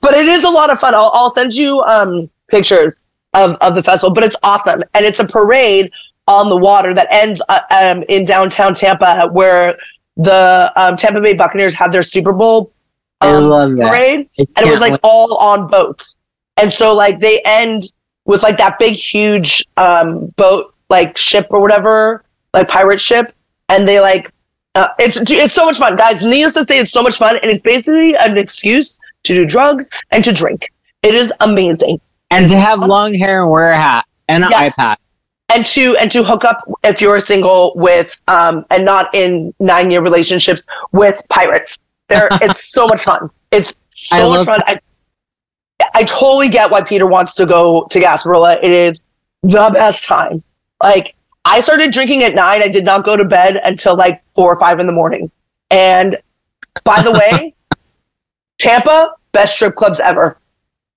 [0.00, 0.94] but it is a lot of fun.
[0.94, 3.02] I'll, I'll send you um, pictures
[3.34, 4.82] of, of the festival, but it's awesome.
[4.94, 5.90] And it's a parade
[6.26, 9.76] on the water that ends uh, um, in downtown Tampa where
[10.16, 12.72] the um, Tampa Bay Buccaneers had their Super Bowl
[13.28, 13.88] um, love that.
[13.88, 14.28] parade.
[14.38, 15.00] And it was like wait.
[15.02, 16.16] all on boats.
[16.56, 17.84] And so like they end
[18.24, 23.34] with like that big, huge um, boat, like ship or whatever, like pirate ship.
[23.68, 24.30] And they like,
[24.74, 26.24] uh, it's it's so much fun, guys.
[26.24, 29.88] Needless to say, it's so much fun, and it's basically an excuse to do drugs
[30.10, 30.70] and to drink.
[31.02, 34.76] It is amazing, and to have long hair and wear a hat and an Yes.
[34.76, 34.98] patch.
[35.52, 39.90] and to and to hook up if you're single with um and not in nine
[39.90, 41.76] year relationships with pirates.
[42.10, 43.30] There, it's so much fun.
[43.50, 43.74] It's
[44.12, 44.60] I so much love fun.
[44.66, 44.80] I,
[45.94, 48.62] I totally get why Peter wants to go to Gasparilla.
[48.62, 49.00] It is
[49.42, 50.42] the best time.
[50.82, 52.62] Like I started drinking at nine.
[52.62, 55.30] I did not go to bed until like four or five in the morning.
[55.70, 56.18] And
[56.84, 57.54] by the way,
[58.58, 60.36] Tampa best strip clubs ever,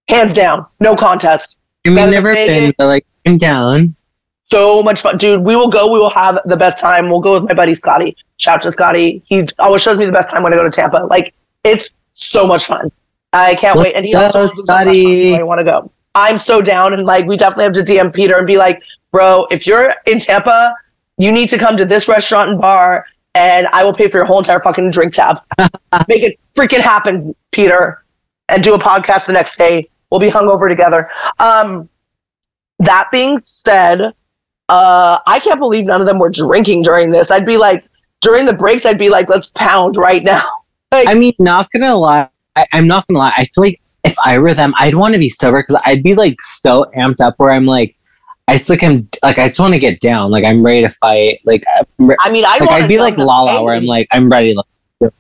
[0.10, 1.56] hands down, no contest.
[1.86, 3.96] I mean, Better never been, but like, I'm down.
[4.54, 5.42] So much fun, dude.
[5.42, 5.92] We will go.
[5.92, 7.10] We will have the best time.
[7.10, 8.16] We'll go with my buddy Scotty.
[8.38, 9.24] Shout out to Scotty.
[9.26, 11.08] He always shows me the best time when I go to Tampa.
[11.10, 12.92] Like it's so much fun.
[13.34, 13.96] I can't wait.
[13.96, 15.34] And he also Scotty.
[15.34, 15.92] I want to go.
[16.14, 19.48] I'm so down, and like we definitely have to DM Peter and be like, bro,
[19.50, 20.76] if you're in Tampa,
[21.18, 24.26] you need to come to this restaurant and bar, and I will pay for your
[24.26, 25.38] whole entire fucking drink tab.
[26.08, 28.04] Make it freaking happen, Peter,
[28.50, 29.90] and do a podcast the next day.
[30.12, 31.10] We'll be hungover together.
[31.40, 31.90] Um,
[32.78, 34.14] that being said,
[34.70, 37.32] uh, I can't believe none of them were drinking during this.
[37.32, 37.86] I'd be like,
[38.22, 40.46] during the breaks, I'd be like, let's pound right now.
[40.92, 42.30] I mean, not gonna lie.
[42.56, 43.34] I, I'm not gonna lie.
[43.36, 46.16] I feel like if I were them, I'd want to be sober because I'd be
[46.16, 47.96] like so amped up where I'm like,
[48.48, 50.30] I just like I'm like I just want to get down.
[50.30, 51.40] Like I'm ready to fight.
[51.46, 51.64] Like,
[51.98, 54.54] re- I mean, I like, I'd be like Lala where I'm like I'm ready.
[54.54, 55.12] Like,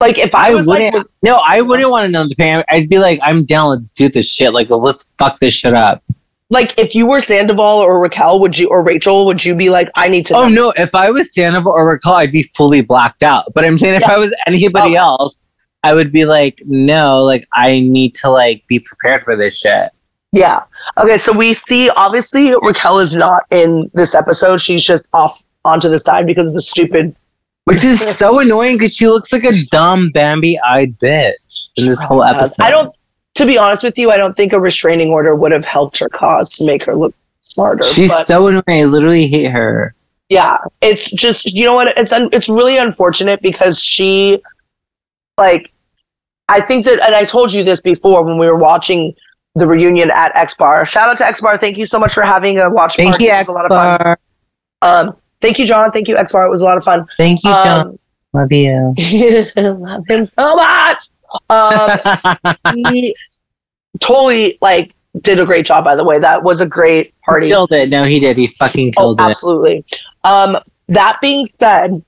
[0.00, 2.64] like if I, I was like, no, I wouldn't want to know the pain.
[2.68, 3.68] I'd be like, I'm down.
[3.68, 4.52] Let's do this shit.
[4.52, 6.02] Like, let's fuck this shit up.
[6.52, 9.88] Like if you were Sandoval or Raquel, would you or Rachel, would you be like,
[9.96, 10.34] I need to?
[10.36, 10.70] Oh know- no!
[10.76, 13.52] If I was Sandoval or Raquel, I'd be fully blacked out.
[13.54, 14.12] But I'm saying if Yeah.
[14.12, 14.96] I was anybody Okay.
[14.96, 15.38] else,
[15.82, 19.90] I would be like, no, like I need to like be prepared for this shit.
[20.30, 20.62] Yeah.
[20.98, 21.18] Okay.
[21.18, 24.60] So we see obviously Raquel is not in this episode.
[24.60, 27.16] She's just off onto the side because of the stupid.
[27.64, 32.24] Which is so annoying because she looks like a dumb Bambi-eyed bitch in this whole
[32.24, 32.60] episode.
[32.62, 32.92] I don't.
[33.36, 36.08] To be honest with you, I don't think a restraining order would have helped her
[36.08, 37.82] cause to make her look smarter.
[37.82, 38.62] She's but so annoying.
[38.68, 39.94] I literally hate her.
[40.28, 41.88] yeah, it's just you know what?
[41.96, 44.42] It's un, it's really unfortunate because she,
[45.38, 45.72] like,
[46.48, 49.14] I think that, and I told you this before when we were watching
[49.54, 50.84] the reunion at X Bar.
[50.84, 51.58] Shout out to X Bar.
[51.58, 53.24] Thank you so much for having a watch Thank party.
[53.24, 53.98] you, X a lot of fun.
[53.98, 54.18] Bar.
[54.82, 55.90] Um, thank you, John.
[55.90, 56.44] Thank you, X Bar.
[56.44, 57.06] It was a lot of fun.
[57.16, 57.86] Thank you, John.
[57.88, 57.98] Um,
[58.34, 58.94] Love you.
[59.56, 61.08] love him so much.
[61.50, 61.98] Um,
[62.74, 63.14] he
[64.00, 65.84] totally like did a great job.
[65.84, 67.46] By the way, that was a great party.
[67.46, 67.88] He Killed it.
[67.90, 68.36] No, he did.
[68.36, 69.22] He fucking Oh, killed it.
[69.22, 69.84] absolutely.
[70.24, 70.56] Um,
[70.88, 72.02] that being said,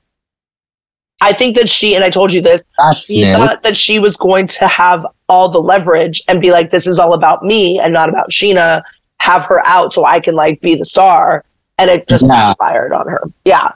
[1.20, 2.64] I think that she and I told you this.
[2.78, 6.70] That's She thought that she was going to have all the leverage and be like,
[6.70, 8.82] "This is all about me and not about Scheana."
[9.20, 11.44] Have her out so I can like be the star,
[11.78, 12.28] and it just Yeah.
[12.58, 13.22] backfired on her.
[13.46, 13.72] Yeah,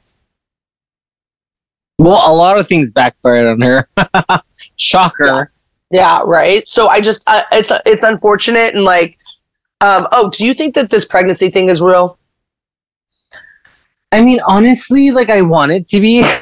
[1.98, 3.88] Well, a lot of things backfired on her.
[4.76, 5.52] Shocker.
[5.90, 6.68] Yeah, right.
[6.68, 9.18] So I just uh, it's it's unfortunate and like
[9.80, 12.18] um oh, do you think that this pregnancy thing is real?
[14.12, 16.22] I mean, honestly, like I want it to be.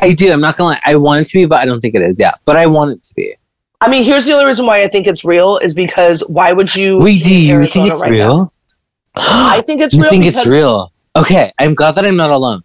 [0.00, 0.32] I do.
[0.32, 0.80] I'm not gonna lie.
[0.84, 2.18] I want it to be, but I don't think it is.
[2.18, 3.34] Yeah, but I want it to be.
[3.80, 6.74] I mean, here's the only reason why I think it's real is because why would
[6.74, 8.52] you Wait, do you think it's right real?
[9.14, 10.92] I think it's you real think because, it's real?
[11.14, 12.62] Okay, I'm glad that I'm not alone.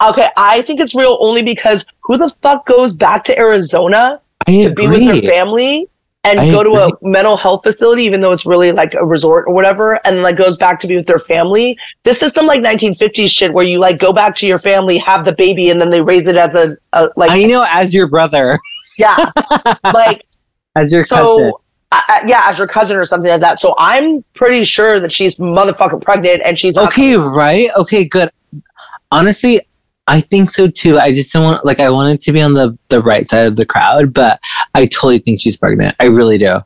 [0.00, 4.62] Okay, I think it's real only because who the fuck goes back to Arizona I
[4.62, 5.88] to be with their family
[6.24, 9.46] and I go to a mental health facility, even though it's really like a resort
[9.46, 11.78] or whatever, and like goes back to be with their family.
[12.02, 15.24] This is some like 1950s shit where you like go back to your family, have
[15.24, 18.08] the baby, and then they raise it as a, a like I know, as your
[18.08, 18.58] brother,
[18.98, 19.30] yeah,
[19.84, 20.24] like
[20.76, 21.52] as your cousin.
[21.52, 21.60] so.
[22.26, 23.58] Yeah, as your cousin or something like that.
[23.58, 27.70] So I'm pretty sure that she's motherfucking pregnant and she's Okay, right?
[27.78, 28.30] Okay, good.
[29.10, 29.62] Honestly,
[30.08, 30.98] I think so too.
[30.98, 33.56] I just don't want like I wanted to be on the the right side of
[33.56, 34.40] the crowd, but
[34.74, 35.94] I totally think she's pregnant.
[36.00, 36.60] I really do.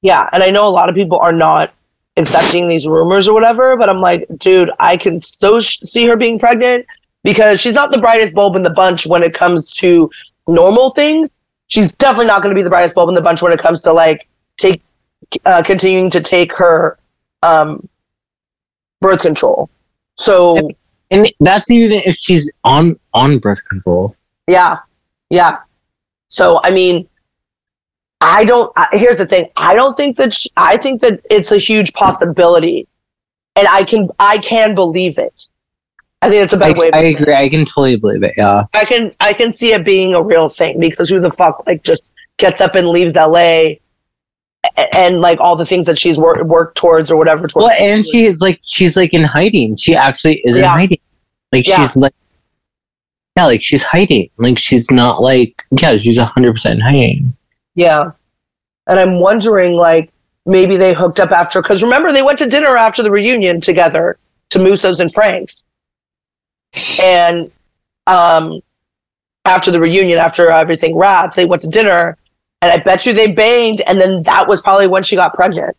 [0.00, 1.72] Yeah, and I know a lot of people are not
[2.16, 6.16] accepting these rumors or whatever, but I'm like, dude, I can so sh- see her
[6.16, 6.86] being pregnant
[7.22, 10.10] because she's not the brightest bulb in the bunch when it comes to
[10.48, 11.38] normal things.
[11.66, 13.80] She's definitely not going to be the brightest bulb in the bunch when it comes
[13.82, 14.80] to like take
[15.44, 16.98] uh, continuing to take her
[17.42, 17.86] um,
[19.02, 19.68] birth control.
[20.16, 20.56] So
[21.10, 24.16] And that's even if she's on on birth control.
[24.48, 24.78] Yeah,
[25.30, 25.58] yeah.
[26.28, 27.08] So I mean,
[28.20, 28.72] I don't.
[28.76, 29.48] I, here's the thing.
[29.56, 30.34] I don't think that.
[30.34, 32.88] Sh- I think that it's a huge possibility,
[33.54, 34.08] and I can.
[34.18, 35.48] I can believe it.
[36.22, 36.88] I think it's a better way.
[36.88, 37.20] Of I saying it.
[37.20, 37.34] agree.
[37.34, 38.34] I can totally believe it.
[38.36, 38.64] Yeah.
[38.72, 39.14] I can.
[39.20, 42.60] I can see it being a real thing because who the fuck like just gets
[42.60, 43.80] up and leaves L.A.
[44.96, 47.46] And, like all the things that she's worked worked towards or whatever.
[47.46, 49.76] Towards Well, and she's like she's like in hiding.
[49.76, 50.64] She actually is Yeah.
[50.64, 50.98] in hiding.
[51.52, 51.76] Like Yeah.
[51.76, 52.14] she's like
[53.36, 54.30] yeah, like she's hiding.
[54.38, 57.34] Like she's not like yeah, she's hundred percent hiding.
[57.74, 58.12] Yeah.
[58.86, 60.12] And I'm wondering, like,
[60.46, 64.16] maybe they hooked up after, because remember, they went to dinner after the reunion together
[64.50, 65.64] to Musso's and Frank's.
[67.02, 67.50] And
[68.06, 68.60] um,
[69.44, 72.16] after the reunion, after everything wrapped, they went to dinner.
[72.66, 73.80] And I bet you they banged.
[73.86, 75.76] And then that was probably when she got pregnant.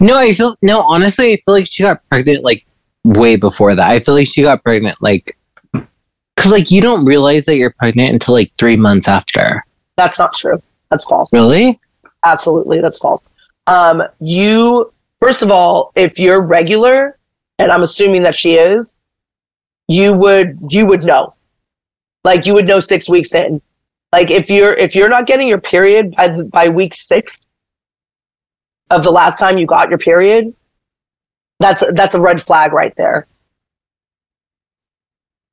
[0.00, 0.82] No, I feel no.
[0.82, 2.66] Honestly, I feel like she got pregnant like
[3.04, 3.88] way before that.
[3.88, 5.36] I feel like she got pregnant like
[5.72, 9.64] because like you don't realize that you're pregnant until like three months after.
[9.96, 10.60] That's not true.
[10.90, 11.32] That's false.
[11.32, 11.78] Really?
[12.24, 12.80] Absolutely.
[12.80, 13.24] That's false.
[13.68, 17.16] Um, you, first of all, if you're regular,
[17.60, 18.96] and I'm assuming that she is,
[19.86, 21.34] you would you would know.
[22.24, 23.62] Like you would know six weeks in.
[24.12, 27.46] Like if you're if you're not getting your period by the, by week six
[28.90, 30.54] of the last time you got your period,
[31.58, 33.26] that's that's a red flag right there.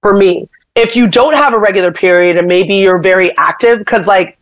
[0.02, 4.08] For me, if you don't have a regular period and maybe you're very active, because
[4.08, 4.38] like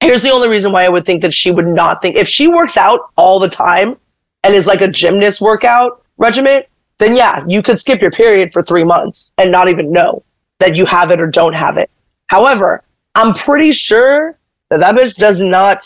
[0.00, 2.48] here's the only reason why I would think that she would not think if she
[2.48, 3.96] works out all the time
[4.42, 6.62] and is like a gymnast workout regimen,
[6.98, 10.22] then yeah, you could skip your period for three months and not even know
[10.58, 11.90] that you have it or don't have it.
[12.26, 12.82] However,
[13.14, 14.38] I'm pretty sure
[14.70, 15.82] that that bitch does not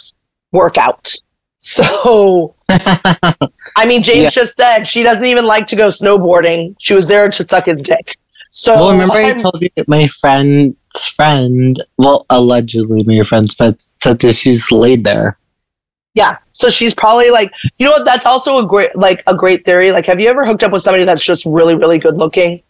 [0.52, 1.14] work out.
[1.58, 4.30] So, I mean, James Yeah.
[4.30, 6.74] just said she doesn't even like to go snowboarding.
[6.78, 8.16] She was there to suck his dick.
[8.50, 10.76] So, well, remember I I'm- told you that my friend's
[11.16, 15.38] friend, well, allegedly my friend's friend said that she's laid there.
[16.14, 16.38] yeah.
[16.52, 18.04] So she's probably like, you know what?
[18.04, 19.92] That's also a great, like a great theory.
[19.92, 22.62] Like, have you ever hooked up with somebody that's just really, really good looking?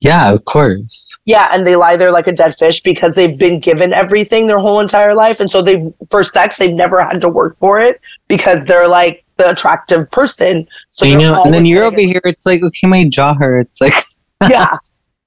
[0.00, 1.08] Yeah, of course.
[1.24, 4.58] Yeah, and they lie there like a dead fish because they've been given everything their
[4.58, 8.00] whole entire life, and so they for sex they've never had to work for it
[8.28, 10.66] because they're like the attractive person.
[10.90, 12.20] So you know, and then you're over here.
[12.24, 13.80] It's like, okay, my jaw hurts.
[13.80, 13.94] Like,
[14.50, 14.76] yeah,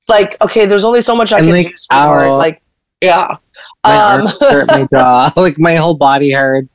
[0.10, 1.78] like okay, there's only so much I I'm can like, do.
[1.78, 2.28] sweetheart.
[2.28, 2.38] ow.
[2.38, 2.62] Like,
[3.02, 3.38] yeah.
[3.86, 6.68] my Um, hurt, my jaw, like my whole body hurts.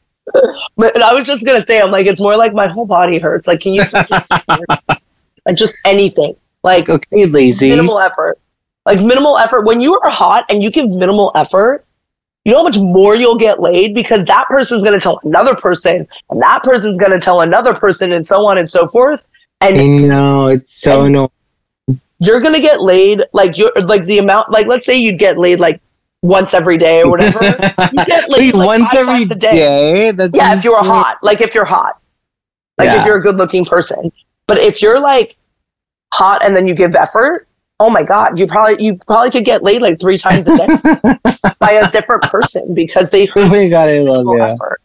[0.76, 3.46] but I was just gonna say, I'm like, it's more like my whole body hurts.
[3.46, 3.92] Like, can you just
[4.30, 6.34] like just anything?
[6.62, 7.68] Like Okay, lazy.
[7.68, 8.38] minimal effort.
[8.86, 9.62] Like minimal effort.
[9.66, 11.84] When you are hot and you give minimal effort,
[12.44, 15.54] you know how much more you'll get laid because that person's going to tell another
[15.54, 19.22] person, and that person's going to tell another person, and so on and so forth.
[19.60, 21.28] And I know it's so annoying.
[22.18, 24.50] you're going to get laid like you're like the amount.
[24.50, 25.80] Like let's say you'd get laid like
[26.22, 27.40] once every day or whatever.
[27.92, 29.52] you get laid Wait, like once every a day.
[29.52, 30.10] day?
[30.12, 32.00] That's Yeah, if you're hot, like if you're hot,
[32.78, 33.00] like Yeah.
[33.00, 34.10] if you're a good looking person.
[34.46, 35.36] But if you're like
[36.14, 37.46] hot and then you give effort,
[37.80, 41.18] oh my god, you probably you probably could get laid like three times a day
[41.58, 44.80] by a different person because they oh my god, I love effort.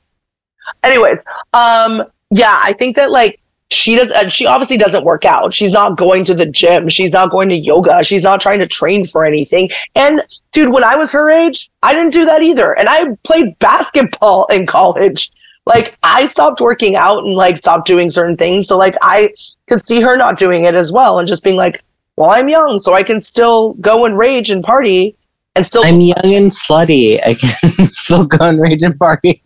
[0.84, 3.40] Anyways, um, yeah, I think that like
[3.72, 4.12] she does.
[4.12, 5.54] Uh, she obviously doesn't work out.
[5.54, 6.88] She's not going to the gym.
[6.90, 8.04] She's not going to yoga.
[8.04, 9.70] She's not trying to train for anything.
[9.96, 12.74] And dude, when I was her age, I didn't do that either.
[12.74, 15.32] And I played basketball in college.
[15.66, 18.68] Like I stopped working out and like stopped doing certain things.
[18.68, 19.34] So like I
[19.68, 21.84] could see her not doing it as well and just being like,
[22.18, 25.18] well, I'm young, so I can still go and rage and party
[25.56, 27.26] and still I'm young and slutty.
[27.26, 29.42] I can still go and rage and party.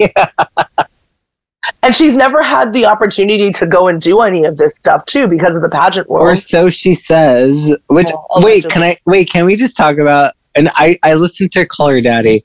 [1.83, 5.27] And she's never had the opportunity to go and do any of this stuff too
[5.27, 6.27] because of the pageant world.
[6.27, 7.77] or so she says.
[7.87, 9.29] Which wait, can I wait?
[9.29, 10.33] Can we just talk about?
[10.55, 12.41] And I I listened to Call Her Daddy.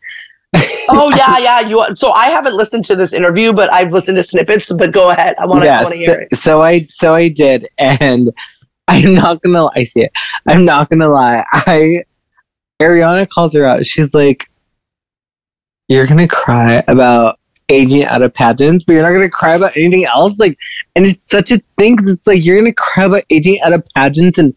[0.90, 1.60] oh yeah, yeah.
[1.60, 4.70] You so I haven't listened to this interview, but I've listened to snippets.
[4.70, 5.34] But go ahead.
[5.38, 5.70] I want to.
[5.70, 6.37] Want to hear it.
[6.37, 8.30] so I so I did, and
[8.88, 9.68] I'm not gonna.
[9.75, 10.12] I see it.
[10.47, 11.44] I'm not gonna lie.
[11.53, 12.05] I
[12.81, 13.87] Ariana calls her out.
[13.87, 14.51] She's like,
[15.88, 17.38] "You're gonna cry about
[17.70, 20.59] aging out of pageants, but you're not gonna cry about anything else." Like,
[20.94, 21.99] and it's such a thing.
[22.03, 24.55] It's like you're gonna cry about aging out of pageants and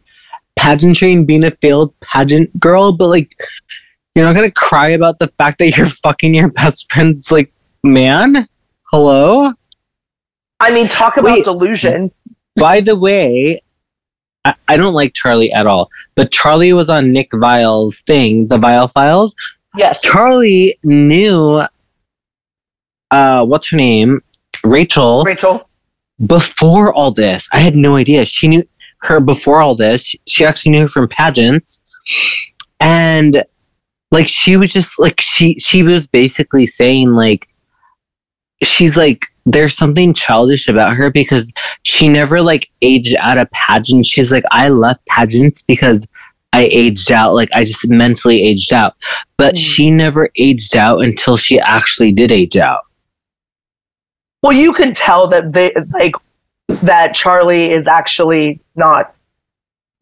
[0.57, 3.33] pageantry and being a failed pageant girl, but like,
[4.13, 8.47] you're not gonna cry about the fact that you're fucking your best friend's like man.
[8.91, 9.53] Hello.
[10.59, 11.43] I mean, talk about Wait.
[11.45, 12.11] delusion.
[12.55, 13.61] By the way,
[14.47, 18.57] I, I don't like Charlie at all, but Charlie was on Nick Viall's thing, the
[18.57, 19.35] Viall Files.
[19.75, 20.01] Yes.
[20.01, 21.63] Charlie knew,
[23.11, 24.21] uh, what's her name?
[24.63, 25.69] Rachel, Rachel.
[26.25, 27.47] before all this.
[27.51, 28.25] I had no idea.
[28.25, 28.63] She knew
[28.99, 30.15] her before all this.
[30.25, 31.79] She actually knew her from pageants.
[32.79, 33.43] And
[34.11, 37.47] like she was just like she she was basically saying like
[38.63, 41.51] she's like there's something childish about her because
[41.83, 44.05] she never like aged out of pageant.
[44.05, 46.05] She's like, I left pageants because
[46.53, 47.33] I aged out.
[47.33, 48.95] Like I just mentally aged out.
[49.37, 49.57] But Mm.
[49.59, 52.81] she never aged out until she actually did age out.
[54.43, 56.13] Well, you can tell that they like
[56.83, 59.15] that Charlie is actually not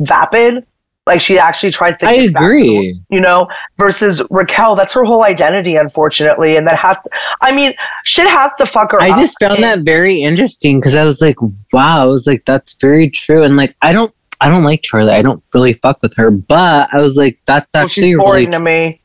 [0.02, 0.66] vapid.
[1.06, 2.08] Like she actually tries to.
[2.08, 2.96] I get back to agree.
[3.10, 4.76] you know, versus Raquel.
[4.76, 6.98] That's her whole identity, unfortunately, and that has.
[7.04, 7.10] To,
[7.41, 7.74] I mean,
[8.06, 9.02] shit has to fuck her.
[9.02, 9.20] I up.
[9.20, 11.39] just found that very interesting because I was like,
[11.72, 13.44] wow, I was like, that's very true.
[13.44, 15.13] And like, I don't, I don't like Charlie.
[15.13, 18.46] I don't really fuck with her, but I was like, that's well, actually boring really,
[18.48, 19.02] to me.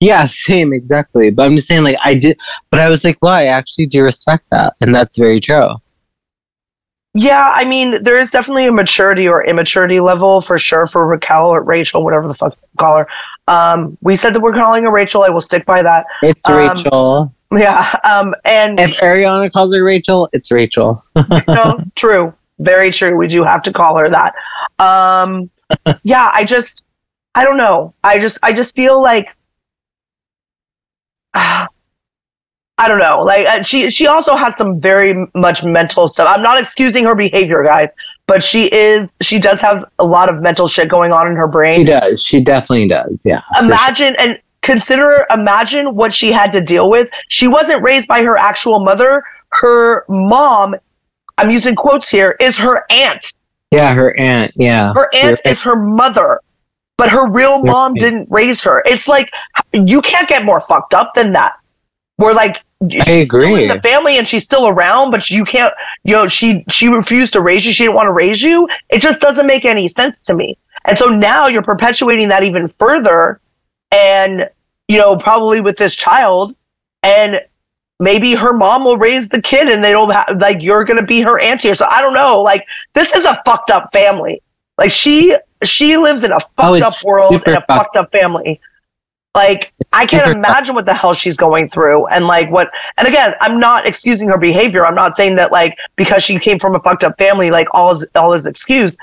[0.00, 1.30] yeah, same, exactly.
[1.30, 2.36] But I'm just saying, like, I did,
[2.70, 4.74] but I was like, well, I actually do respect that.
[4.80, 5.76] And that's very true.
[7.20, 11.48] Yeah, I mean, there is definitely a maturity or immaturity level for sure for Raquel
[11.48, 13.08] or Rachel, whatever the fuck you call her.
[13.48, 15.24] Um, we said that we're calling her Rachel.
[15.24, 16.06] I will stick by that.
[16.22, 17.34] It's Um, Rachel.
[17.50, 17.98] Yeah.
[18.04, 21.02] Um, and If Ariana calls her Rachel, it's Rachel.
[21.48, 23.16] no, true, very true.
[23.16, 24.34] We do have to call her that.
[24.78, 25.50] Um,
[26.04, 26.84] yeah, I just,
[27.34, 27.94] I don't know.
[28.04, 29.26] I just, I just feel like,
[31.34, 31.66] ah,
[32.78, 33.22] I don't know.
[33.22, 36.28] Like uh, she, she also has some very much mental stuff.
[36.30, 37.88] I'm not excusing her behavior, guys,
[38.26, 41.48] but she is, she does have a lot of mental shit going on in her
[41.48, 41.78] brain.
[41.78, 42.22] She does.
[42.22, 43.22] She definitely does.
[43.24, 43.40] Yeah.
[43.40, 43.64] for sure.
[43.64, 47.08] Imagine and consider, imagine what she had to deal with.
[47.28, 49.24] She wasn't raised by her actual mother.
[49.50, 50.76] Her mom,
[51.36, 53.32] I'm using quotes here, is her aunt.
[53.72, 54.52] Yeah, her aunt.
[54.56, 54.92] Yeah.
[54.94, 56.40] Her aunt You're is her mother,
[56.96, 58.82] but her real mom didn't raise her.
[58.86, 59.30] It's like
[59.72, 61.54] you can't get more fucked up than that.
[62.18, 62.56] Where like
[63.06, 63.62] I agree.
[63.62, 65.72] in the family and she's still around, but you can't,
[66.04, 67.72] you know, she she refused to raise you.
[67.72, 68.68] She didn't want to raise you.
[68.90, 70.58] It just doesn't make any sense to me.
[70.84, 73.40] And so now you're perpetuating that even further,
[73.90, 74.48] and
[74.88, 76.54] you know, probably with this child,
[77.02, 77.40] and
[78.00, 81.20] maybe her mom will raise the kid, and they don't have like you're gonna be
[81.20, 81.86] her auntie or so.
[81.88, 82.40] I don't know.
[82.40, 82.64] Like
[82.94, 84.42] this is a fucked up family.
[84.76, 88.10] Like she she lives in a oh, fucked Oh, up world and a fucked up
[88.10, 88.60] family.
[89.34, 93.32] Like I can't imagine what the hell she's going through and like what and again,
[93.40, 94.84] I'm not excusing her behavior.
[94.86, 97.92] I'm not saying that like because she came from a fucked up family, like all
[97.92, 98.98] is all is excused.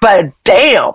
[0.00, 0.92] But damn,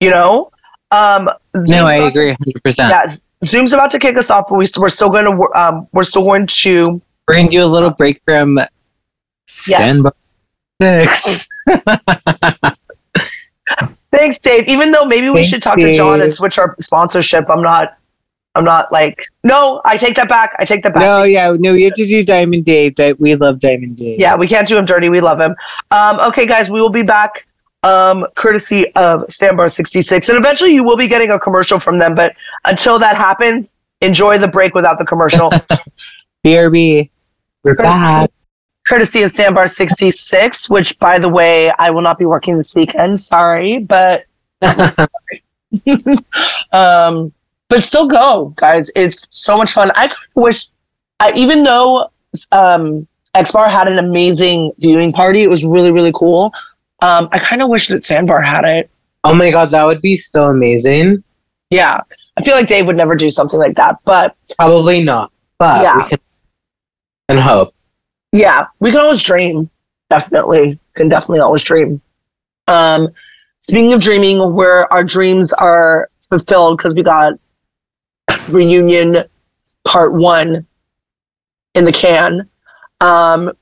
[0.00, 0.50] you know?
[0.90, 2.76] Um No, I agree 100%.
[2.78, 3.06] Yeah,
[3.44, 6.22] Zoom's about to kick us off, but we, we're still going to um we're still
[6.24, 8.58] going to We're going to do a little break from
[9.46, 10.12] Sandbar
[10.80, 11.48] Six.
[14.10, 14.64] Thanks, Dave.
[14.68, 17.96] Even though maybe we should talk to John and switch our sponsorship, I'm not.
[18.54, 19.26] I'm not like.
[19.44, 20.54] No, I take that back.
[20.58, 21.02] I take that back.
[21.02, 22.94] No, yeah, no, we have to do Diamond Dave.
[23.18, 24.18] We love Diamond Dave.
[24.18, 25.08] Yeah, we can't do him dirty.
[25.08, 25.54] We love him.
[25.90, 27.46] Um, okay, guys, we will be back.
[27.84, 32.14] Um, courtesy of Sandbar 66, and eventually you will be getting a commercial from them.
[32.14, 32.34] But
[32.64, 35.50] until that happens, enjoy the break without the commercial.
[36.44, 37.10] BRB.
[37.62, 38.30] We're back.
[38.86, 43.20] courtesy of Sandbar 66, which, by the way, I will not be working this weekend.
[43.20, 44.24] Sorry, but
[46.72, 47.32] um,
[47.68, 48.90] but still go, guys.
[48.96, 49.90] It's so much fun.
[49.94, 50.66] I wish,
[51.20, 52.10] I, even though
[52.52, 56.52] um, X Bar had an amazing viewing party, it was really really cool.
[57.00, 58.90] Um, I kind of wish that Sandbar had it.
[59.24, 61.22] Oh my god, that would be so amazing.
[61.70, 62.00] Yeah,
[62.36, 65.96] I feel like Dave would never do something like that, but Probably not, but Yeah.
[66.04, 66.18] we can
[67.28, 67.74] and hope.
[68.32, 69.68] yeah, we can always dream.
[70.08, 72.00] Definitely, can definitely always dream.
[72.68, 73.08] Um,
[73.60, 77.34] speaking of dreaming, where our dreams are fulfilled because we got
[78.48, 79.24] reunion
[79.86, 80.66] part one
[81.74, 82.48] in the can.
[83.00, 83.52] Um,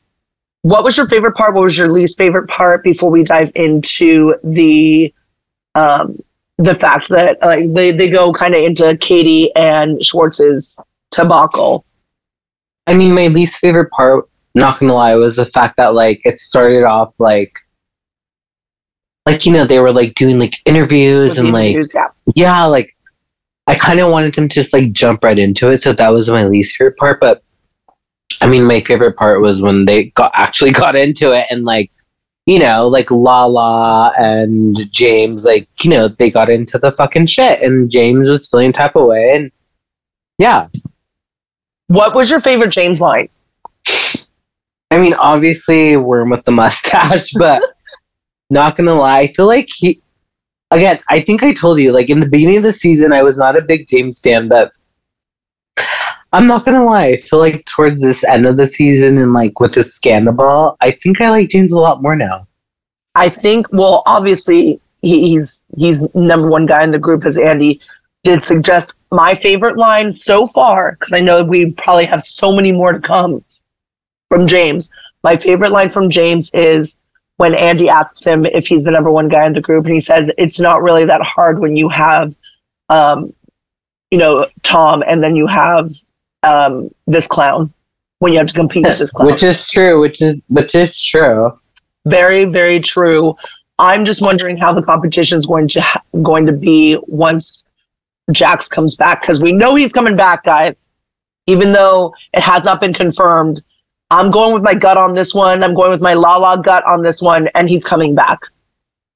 [0.62, 1.54] what was your favorite part?
[1.54, 2.82] What was your least favorite part?
[2.82, 5.12] Before we dive into the
[5.74, 6.18] um,
[6.58, 10.78] the fact that like they, they go kind of into Katie and Schwartz's
[11.10, 11.84] debacle.
[12.86, 16.38] I mean, my least favorite part, not gonna lie, was the fact that like it
[16.38, 17.52] started off like,
[19.26, 22.08] like you know, they were like doing like interviews with and the like yeah.
[22.34, 22.95] yeah, like
[23.66, 25.82] I kind of wanted them to just like jump right into it.
[25.82, 27.20] So that was my least favorite part.
[27.20, 27.42] But
[28.40, 31.90] I mean, my favorite part was when they got actually got into it and like,
[32.46, 37.60] you know, like Lala and James, like, you know, they got into the fucking shit
[37.60, 39.34] and James was feeling type of way.
[39.34, 39.50] And
[40.38, 40.68] yeah,
[41.88, 43.28] What was your favorite James line?
[44.90, 47.62] I mean, obviously, worm with the mustache, but
[48.50, 50.00] not gonna lie, I feel like he.
[50.70, 53.38] Again, I think I told you, like in the beginning of the season, I was
[53.38, 54.72] not a big James fan, but
[56.32, 57.06] I'm not gonna lie.
[57.06, 60.90] I feel like towards this end of the season and like with the scandal, I
[60.90, 62.46] think I like James a lot more now.
[63.14, 67.80] I think, well, obviously he's he's number one guy in the group, as Andy
[68.24, 68.94] did suggest.
[69.12, 73.00] My favorite line so far, because I know we probably have so many more to
[73.00, 73.44] come
[74.28, 74.90] from James.
[75.22, 76.96] My favorite line from James is
[77.38, 80.00] when Andy asks him if he's the number one guy in the group, and he
[80.00, 82.34] says it's not really that hard when you have,
[82.88, 83.32] um,
[84.10, 85.90] you know, Tom, and then you have
[86.42, 87.72] um, this clown
[88.20, 89.30] when you have to compete with this clown.
[89.30, 91.58] Which is true, which is which is true.
[92.06, 93.34] very very true
[93.78, 97.64] i'm just wondering how the competition is going to ha- going to be once
[98.32, 100.86] jax comes back because we know he's coming back guys
[101.46, 103.62] even though it has not been confirmed
[104.10, 106.84] i'm going with my gut on this one i'm going with my la la gut
[106.84, 108.40] on this one and he's coming back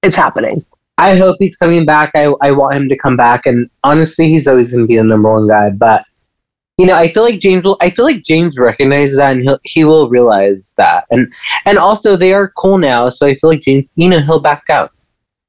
[0.03, 0.65] it's happening
[0.99, 2.11] I hope he's coming back.
[2.15, 3.47] I, I want him to come back.
[3.47, 5.71] And honestly, he's always going to be the number one guy.
[5.71, 6.05] But,
[6.77, 9.59] you know, I feel like James will, I feel like James recognizes that and he'll,
[9.65, 11.07] he will realize that.
[11.11, 11.33] And,
[11.65, 13.09] and also they are cool now.
[13.09, 14.93] So I feel like James, you know, he'll back out.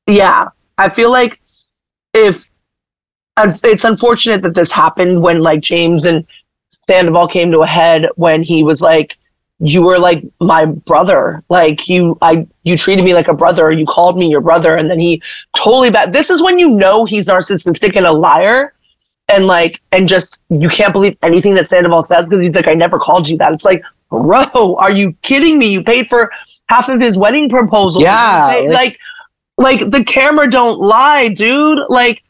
[0.08, 1.40] yeah i feel like
[2.14, 2.50] if
[3.64, 6.26] it's unfortunate that this happened when like james and
[6.88, 9.18] sandoval came to a head when he was like
[9.64, 11.44] you were like my brother.
[11.48, 13.72] Like you i you treated me like a brother.
[13.72, 14.76] You called me your brother.
[14.76, 15.22] And then he
[15.56, 18.74] totally bad this is when you know he's narcissistic and a liar.
[19.30, 22.74] And like and just you can't believe anything that sandoval says because he's like i
[22.74, 23.54] never called you that.
[23.54, 25.68] It's like bro are you kidding me?
[25.72, 26.32] You paid for
[26.68, 28.02] half of his wedding proposal.
[28.02, 29.00] Yeah, paid- like-
[29.58, 31.80] like like the camera don't lie dude.
[31.88, 32.24] Like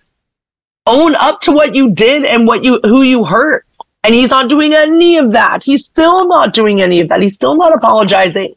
[0.86, 3.66] own up to what you did and what you who you hurt
[4.04, 5.64] and he's not doing any of that.
[5.64, 7.22] He's still not doing any of that.
[7.22, 8.56] He's still not apologizing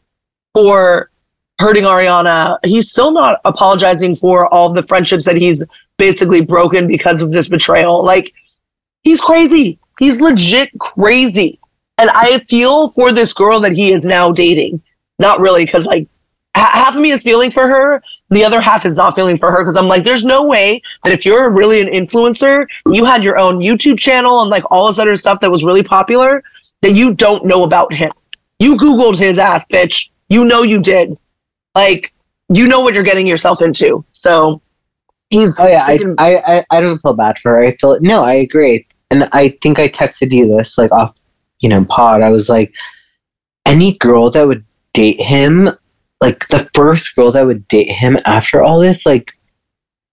[0.53, 1.11] for
[1.59, 2.57] hurting ariana.
[2.63, 5.63] He's still not apologizing for all the friendships that he's
[5.97, 8.03] basically broken because of this betrayal.
[8.03, 8.33] Like
[9.03, 9.79] he's crazy.
[9.99, 11.59] He's legit crazy.
[11.97, 14.81] And I feel for this girl that he is now dating.
[15.17, 16.07] Not really, because like
[16.57, 19.51] ha- half of me is feeling for her, the other half is not feeling for
[19.51, 19.59] her.
[19.63, 23.37] Because I'm like, there's no way that if you're really an influencer, you had your
[23.37, 26.43] own YouTube channel and like all this other stuff that was really popular,
[26.81, 28.11] that you don't know about him.
[28.59, 30.09] You Googled his ass, bitch.
[30.29, 31.17] You know you did.
[31.75, 32.13] Like,
[32.49, 34.03] you know what you're getting yourself into.
[34.11, 34.61] So
[35.29, 35.59] he's.
[35.59, 37.63] Oh yeah, I, freaking- I, I, I don't feel bad for her.
[37.63, 41.19] I feel no, I agree, and I think I texted you this like off,
[41.59, 42.21] you know, pod.
[42.21, 42.73] I was like,
[43.65, 44.63] any girl that would
[44.93, 45.69] date him,
[46.25, 49.31] like the first girl that would date him after all this, like,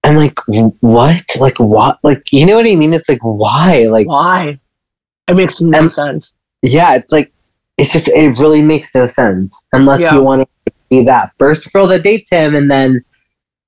[0.04, 0.38] I'm like,
[0.80, 1.22] what?
[1.38, 1.98] Like what?
[2.02, 2.92] Like you know what I mean?
[2.92, 3.84] It's like why?
[3.84, 4.58] Like why?
[5.28, 6.34] It makes no And- sense.
[6.62, 7.32] yeah, it's like
[7.78, 10.14] it's just it really makes no sense unless Yeah.
[10.14, 13.04] you want to be that first girl that dates him, and then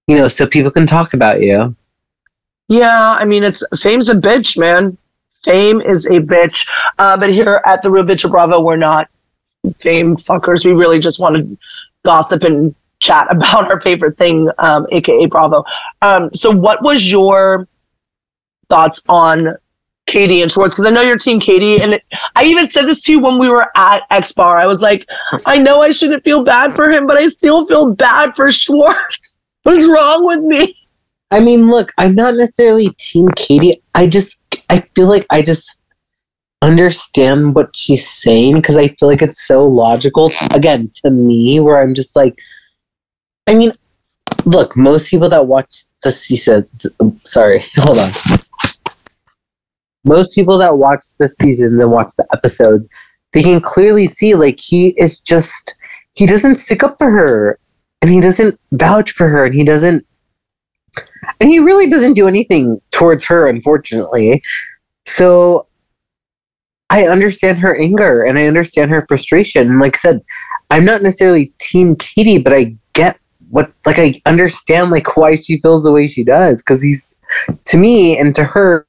[0.09, 1.75] you know, so people can talk about you.
[2.69, 4.97] Yeah, I mean, it's fame's a bitch, man.
[5.45, 6.67] Fame is a bitch.
[6.99, 9.09] Uh, but here at the Real Bitch of Bravo, we're not
[9.79, 10.65] fame fuckers.
[10.65, 11.59] We really just want to
[12.05, 15.65] gossip and chat about our favorite thing, um, aka Bravo.
[16.03, 17.69] Um, so, what was your
[18.69, 19.57] thoughts on
[20.07, 20.75] Katie and Schwartz?
[20.75, 22.03] Because I know you're Team Katie, and it,
[22.37, 24.59] I even said this to you when we were at X Bar.
[24.59, 25.07] I was like,
[25.47, 29.37] I know I shouldn't feel bad for him, but I still feel bad for Schwartz.
[29.65, 30.77] What is wrong with me?
[31.31, 33.83] I mean, look, I'm not necessarily Team Katie.
[33.95, 34.39] I just,
[34.69, 35.81] I feel like I just
[36.65, 40.33] understand what she's saying because I feel like it's so logical.
[40.51, 42.39] Again, to me, where I'm just like,
[43.47, 43.73] I mean,
[44.45, 46.69] look, most people that watch the season,
[47.25, 48.11] sorry, hold on.
[50.05, 52.89] Most people that watch the season and watch the episodes,
[53.33, 55.79] they can clearly see like he is just,
[56.15, 57.59] he doesn't stick up for her
[58.01, 60.07] and he doesn't vouch for her and he doesn't
[61.41, 64.43] and he really doesn't do anything towards her unfortunately
[65.07, 65.67] so
[66.91, 70.21] i understand her anger and i understand her frustration and like i said
[70.71, 73.19] i'm not necessarily team katie but i get
[73.51, 77.19] what like i understand like why she feels the way she does because he's
[77.65, 78.87] to me and to her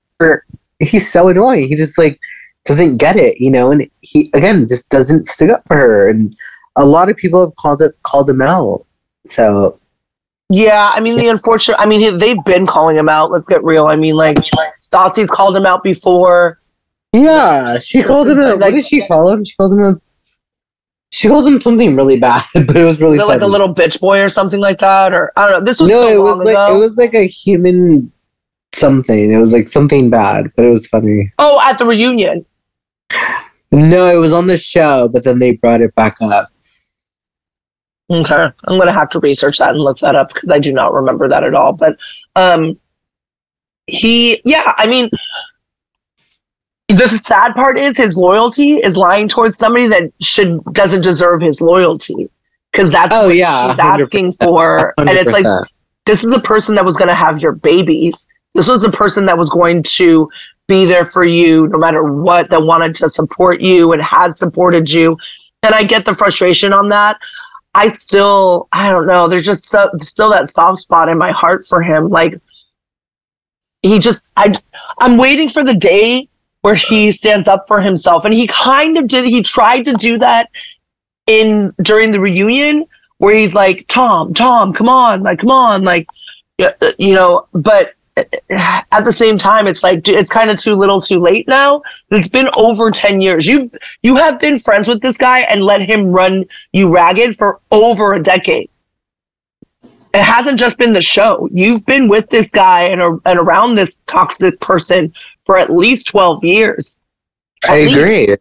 [0.80, 2.20] he's so annoying he just like
[2.66, 6.36] doesn't get it you know and he again just doesn't stick up for her and
[6.78, 8.86] a lot of people have called it called him out
[9.28, 9.80] so
[10.50, 11.80] Yeah, I mean the unfortunate.
[11.80, 13.32] I mean they've been calling him out.
[13.32, 13.86] Let's get real.
[13.86, 14.38] I mean like
[14.82, 16.60] Stassi's called him out before.
[17.16, 18.57] Yeah, she called him a.
[18.57, 19.45] What did she call him?
[19.45, 20.01] She called him a.
[21.11, 24.01] She called him something really bad, but it was really it like a little bitch
[24.01, 25.13] boy or something like that?
[25.13, 25.66] Or I don't know.
[25.66, 26.76] This was no, so it was like ago.
[26.76, 28.11] it was like a human
[28.74, 29.32] something.
[29.32, 31.32] It was like something bad, but it was funny.
[31.39, 32.45] oh, at the reunion.
[33.72, 36.49] No, it was on the show, but then they brought it back up.
[38.09, 38.36] Okay,
[38.66, 41.30] I'm gonna have to research that and look that up because I do not remember
[41.30, 41.72] that at all.
[41.72, 41.97] But
[42.36, 42.78] um,
[43.88, 45.09] he, yeah, I mean,
[46.90, 51.60] the sad part is his loyalty is lying towards somebody that should doesn't deserve his
[51.62, 52.30] loyalty
[52.72, 54.02] because that's Oh, what yeah, he's 100%.
[54.04, 55.46] asking for, and it's like
[56.06, 58.28] this is a person that was going to have your babies.
[58.54, 60.30] This was a person that was going to
[60.68, 64.92] be there for you no matter what, that wanted to support you and has supported
[64.92, 65.18] you.
[65.64, 67.18] And I get the frustration on that.
[67.74, 69.28] I still, I don't know.
[69.28, 72.10] There's just so, still that soft spot in my heart for him.
[72.10, 72.40] Like
[73.82, 74.54] he just, I,
[75.00, 76.30] I'm waiting for the day
[76.66, 79.24] where he stands up for himself, and he kind of did.
[79.26, 80.49] He tried to do that
[81.28, 82.88] in during the reunion,
[83.20, 86.07] where he's like, "Tom, Tom, come on, like, come on, like,
[86.57, 90.74] uh, you know." But uh, at the same time, it's like it's kind of too
[90.74, 91.84] little, too late now.
[92.09, 93.45] It's been over ten years.
[93.45, 93.70] You
[94.01, 98.16] you have been friends with this guy and let him run you ragged for over
[98.16, 98.72] a decade.
[100.16, 101.47] It hasn't just been the show.
[101.51, 105.13] You've been with this guy and, and around this toxic person
[105.46, 107.00] for at least 12 years.
[107.68, 107.96] I least.
[107.96, 108.36] agree.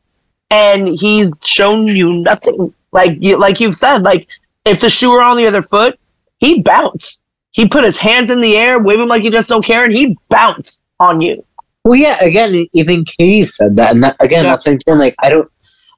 [0.51, 2.73] And he's shown you nothing.
[2.93, 4.29] Like you, like you've said, like
[4.65, 5.99] if the shoe were on the other foot,
[6.39, 7.19] he bounced.
[7.53, 9.97] He put his hands in the air, wave him like you just don't care, and
[9.97, 11.45] he bounced on you.
[11.85, 12.23] Well, yeah.
[12.23, 14.51] Again, even Katie said that, and that, again, Yeah.
[14.51, 14.99] that's what I'm saying.
[14.99, 15.51] Like, I don't,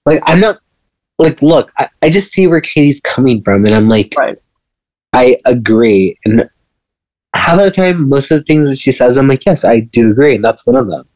[0.04, 0.58] like, I'm not,
[1.18, 4.36] like, look, I, I just see where Katie's coming from, and I'm like, Right.
[5.12, 6.16] I agree.
[6.26, 6.48] And
[7.36, 10.10] half the time, most of the things that she says, I'm like, yes, I do
[10.10, 11.06] agree, and that's one of them.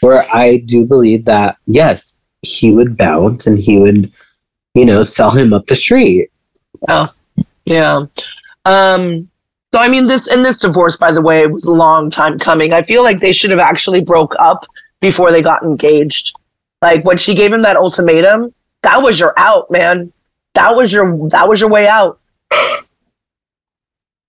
[0.00, 4.12] Where I do believe that, yes, he would bounce and he would,
[4.74, 6.30] you know, sell him up the street.
[7.64, 8.06] Yeah.
[8.64, 9.28] Um,
[9.72, 12.72] so I mean this and this divorce, by the way, was a long time coming.
[12.72, 14.64] I feel like they should have actually broke up
[15.00, 16.32] before they got engaged.
[16.80, 20.12] Like when she gave him that ultimatum, that was your out, man.
[20.54, 22.20] That was your that was your way out.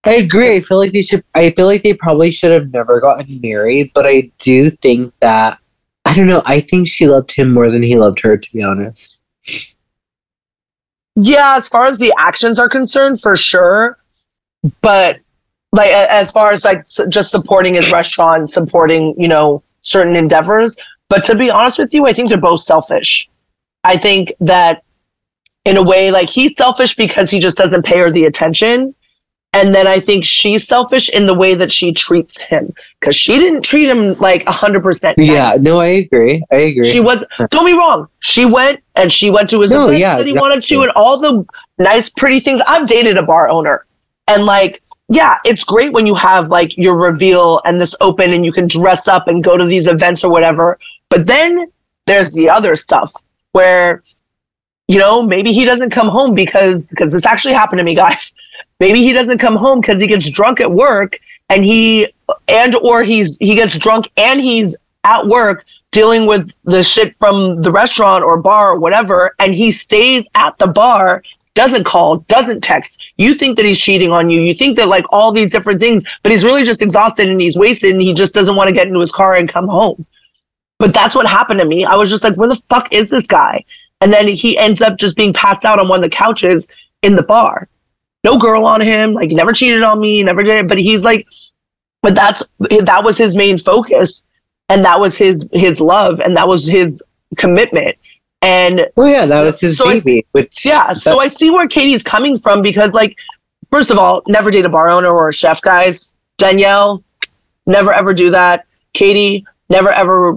[0.05, 0.55] I agree.
[0.55, 1.23] I feel like they should.
[1.35, 5.59] I feel like they probably should have never gotten married, but I do think that
[6.05, 6.41] I don't know.
[6.45, 9.17] I think she loved him more than he loved her, to be honest.
[11.15, 13.97] Yeah, as far as the actions are concerned, for sure.
[14.81, 15.17] But
[15.71, 20.77] like as far as like just supporting his restaurant, supporting you know certain endeavors.
[21.09, 23.29] But to be honest with you, I think they're both selfish.
[23.83, 24.83] I think that
[25.65, 28.95] in a way, like he's selfish because he just doesn't pay her the attention.
[29.53, 33.39] And then I think she's selfish in the way that she treats him because she
[33.39, 35.17] didn't treat him like a hundred percent.
[35.17, 36.43] Yeah, no, I agree.
[36.51, 36.91] I agree.
[36.91, 37.25] She was.
[37.49, 38.07] Don't be wrong.
[38.19, 41.17] She went and she went to his No, yeah, that he wanted to, and all
[41.19, 41.45] the
[41.79, 42.61] nice, pretty things.
[42.67, 43.87] I've dated a bar owner,
[44.27, 48.45] and like, yeah, it's great when you have like your reveal and this open, and
[48.45, 50.77] you can dress up and go to these events or whatever.
[51.09, 51.71] But then
[52.05, 53.11] there's the other stuff
[53.53, 54.03] where,
[54.87, 58.31] you know, maybe he doesn't come home because because this actually happened to me, guys.
[58.79, 61.19] Maybe he doesn't come home because he gets drunk at work,
[61.49, 62.07] and he
[62.47, 67.55] and or he's he gets drunk and he's at work dealing with the shit from
[67.55, 71.23] the restaurant or bar or whatever, and he stays at the bar,
[71.55, 73.01] doesn't call, doesn't text.
[73.17, 74.41] You think that he's cheating on you.
[74.41, 77.55] You think that like all these different things, but he's really just exhausted and he's
[77.55, 80.05] wasted and he just doesn't want to get into his car and come home.
[80.77, 81.83] But that's what happened to me.
[81.85, 83.65] I was just like, where the fuck is this guy?
[83.99, 86.69] And then he ends up just being passed out on one of the couches
[87.01, 87.67] in the bar.
[88.23, 90.67] No girl on him, like never cheated on me, never did it.
[90.67, 91.25] But he's like,
[92.01, 92.43] but that's
[92.81, 94.23] that was his main focus
[94.69, 97.01] and that was his his love and that was his
[97.37, 97.95] commitment
[98.41, 100.25] and well, yeah, that was his So I- baby.
[100.31, 103.15] which yeah so i see where katie's coming from because like
[103.69, 107.03] first of all never date a bar owner or a chef guys danielle
[107.67, 110.33] never ever do that katie never ever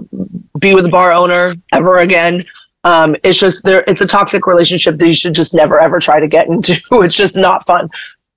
[0.59, 2.43] be with a bar owner ever again
[2.83, 6.19] um, it's just there it's a toxic relationship that you should just never ever try
[6.19, 6.79] to get into.
[7.03, 7.89] It's just not fun.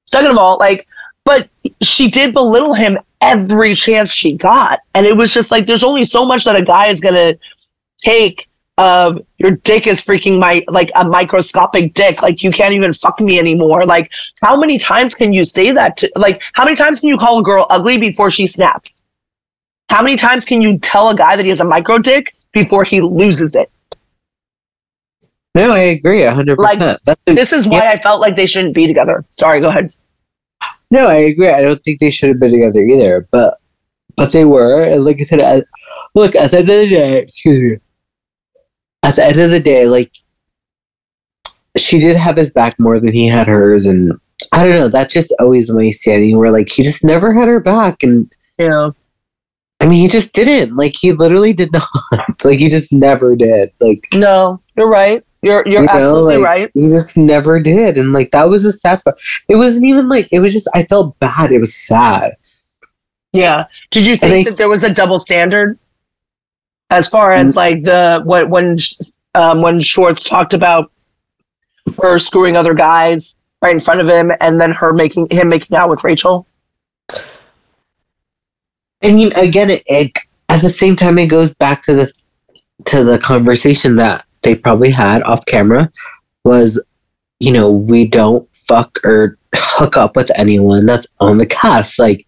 [0.04, 0.86] Second of all like
[1.24, 1.48] but
[1.82, 4.78] she did belittle him every chance she got.
[4.94, 7.34] And it was just like there's only so much that a guy is gonna
[7.98, 12.22] take of your dick is freaking my like a microscopic dick.
[12.22, 13.84] Like you can't even fuck me anymore.
[13.84, 17.18] Like how many times can you say that to like how many times can you
[17.18, 19.02] call a girl ugly before she snaps?
[19.88, 22.84] How many times can you tell a guy that he has a micro dick before
[22.84, 23.70] he loses it
[25.56, 27.00] no, I agree, hundred Like, percent.
[27.04, 29.92] That's this is why i felt like they shouldn't be together sorry go ahead
[30.90, 31.48] No, I agree.
[31.50, 33.26] I don't think they should have been together either.
[33.32, 33.54] But
[34.16, 34.82] but they were.
[34.82, 35.62] And like I said, I,
[36.14, 37.76] look at the end of the day, excuse me.
[39.02, 40.12] At the end of the day, like
[41.76, 44.12] she did have his back more than he had hers, and
[44.52, 44.88] I don't know.
[44.88, 46.38] That's just always my standing.
[46.38, 48.90] Where like he just never had her back, and yeah
[49.80, 50.76] I mean he just didn't.
[50.76, 51.88] Like he literally did not.
[52.44, 53.72] like he just never did.
[53.80, 57.96] Like no you're right you're you're You know, absolutely like- right he just never did,
[57.96, 59.02] and like that was a sad.
[59.04, 59.18] part.
[59.48, 60.68] It wasn't even like it was just.
[60.74, 61.52] I felt bad.
[61.52, 62.32] It was sad.
[63.32, 63.66] Yeah.
[63.90, 65.78] Did you think I- that there was a double standard
[66.90, 67.56] as far as Mm.
[67.56, 68.78] like the what when
[69.34, 70.90] um, when Schwartz talked about
[72.02, 75.76] her screwing other guys right in front of him, and then her making him making
[75.76, 76.46] out with Rachel?
[79.02, 80.12] I mean, again, it, it
[80.48, 82.12] at the same time it goes back to the
[82.86, 85.90] to the conversation that they probably had off camera
[86.44, 86.80] was,
[87.40, 91.98] you know, we don't fuck or hook up with anyone that's on the cast.
[91.98, 92.24] Like,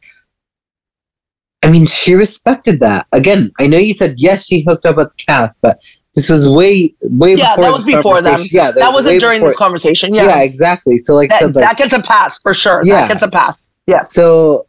[1.62, 3.06] I mean, she respected that.
[3.12, 5.80] Again, I know you said yes, she hooked up with the cast, but
[6.16, 7.38] this was way way before.
[7.38, 7.64] Yeah, before.
[7.64, 8.40] that was before them.
[8.50, 10.12] Yeah, That was wasn't during before- this conversation.
[10.12, 10.24] Yeah.
[10.26, 10.98] Yeah, exactly.
[10.98, 12.82] So, like, that, like, that gets a pass for sure.
[12.84, 13.02] Yeah.
[13.02, 13.68] That gets a pass.
[13.86, 14.00] Yeah.
[14.00, 14.66] So,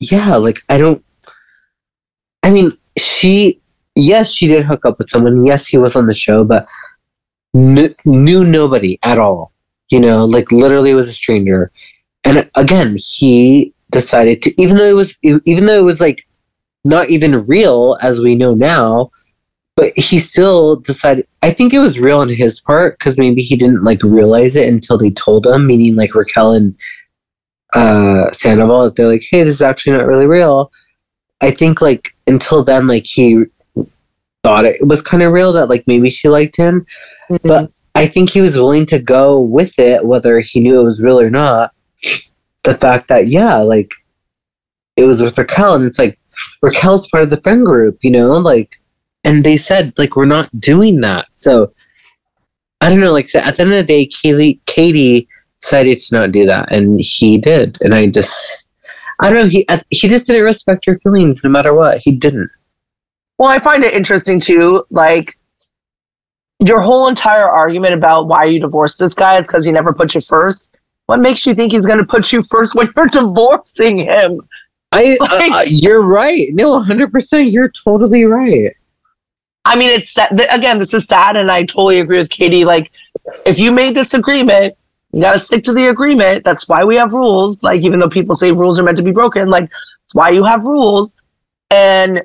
[0.00, 1.02] yeah, like I don't.
[2.42, 3.60] I mean, she.
[3.96, 5.44] Yes, she did hook up with someone.
[5.44, 6.66] Yes, he was on the show, but
[7.54, 9.52] kn- knew nobody at all.
[9.90, 11.70] You know, like literally was a stranger.
[12.24, 16.26] And again, he decided to, even though it was, even though it was like
[16.84, 19.10] not even real as we know now,
[19.76, 21.26] but he still decided.
[21.42, 24.68] I think it was real on his part because maybe he didn't like realize it
[24.68, 25.66] until they told him.
[25.66, 26.74] Meaning, like Raquel and
[27.74, 30.70] uh Sandoval they're like hey this is actually not really real
[31.40, 33.44] i think like until then like he
[34.44, 36.86] thought it was kind of real that like maybe she liked him
[37.30, 37.48] mm-hmm.
[37.48, 41.02] But- i think he was willing to go with it whether he knew it was
[41.02, 41.72] real or not
[42.62, 43.90] the fact that yeah like
[44.96, 46.18] it was with raquel and it's like
[46.62, 48.80] raquel's part of the friend group you know like
[49.24, 51.72] and they said like we're not doing that so
[52.80, 55.28] i don't know like so at the end of the day katie katie
[55.64, 57.78] decided to not do that, and he did.
[57.80, 58.68] And I just,
[59.18, 59.48] I don't know.
[59.48, 61.98] He he just didn't respect her feelings, no matter what.
[61.98, 62.50] He didn't.
[63.38, 64.84] Well, I find it interesting too.
[64.90, 65.36] Like
[66.60, 70.14] your whole entire argument about why you divorced this guy is because he never put
[70.14, 70.76] you first.
[71.06, 74.40] What makes you think he's going to put you first when you're divorcing him?
[74.92, 76.46] I, Like- uh, uh, you're right.
[76.52, 77.50] No, hundred percent.
[77.50, 78.72] You're totally right.
[79.66, 80.14] I mean, it's
[80.50, 82.66] again, this is sad, and I totally agree with Katie.
[82.66, 82.92] Like,
[83.46, 84.76] if you made this agreement,
[85.12, 86.44] you got to stick to the agreement.
[86.44, 87.62] That's why we have rules.
[87.62, 89.64] Like, even though people say rules are meant to be broken, like,
[90.04, 91.14] it's why you have rules.
[91.70, 92.22] And,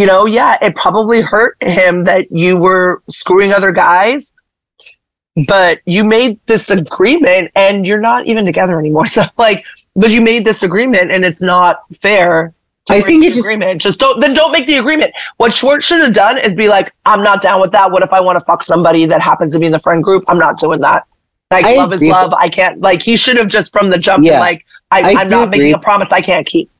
[0.00, 4.32] you know, yeah, it probably hurt him that you were screwing other guys,
[5.46, 9.06] but you made this agreement and you're not even together anymore.
[9.16, 9.64] So, like,
[9.96, 12.54] but you made this agreement and it's not fair.
[12.86, 13.80] to I think the it just- agreement.
[13.82, 15.12] Just don't then don't make the agreement.
[15.36, 17.90] What Schwartz should have done is be like, I'm not down with that.
[17.90, 20.24] What if I want to fuck somebody that happens to be in the friend group?
[20.28, 21.06] I'm not doing that.
[21.50, 22.32] Like I love is love.
[22.32, 24.40] I can't like he should have just from the jump been Yeah.
[24.40, 26.70] like I, do not making a promise I can't keep.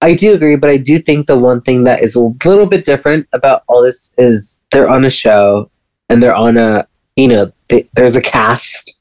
[0.00, 2.84] I do agree, but I do think the one thing that is a little bit
[2.84, 5.70] different about all this is they're on a show
[6.08, 6.86] and they're on a,
[7.16, 8.96] you know, th- there's a cast.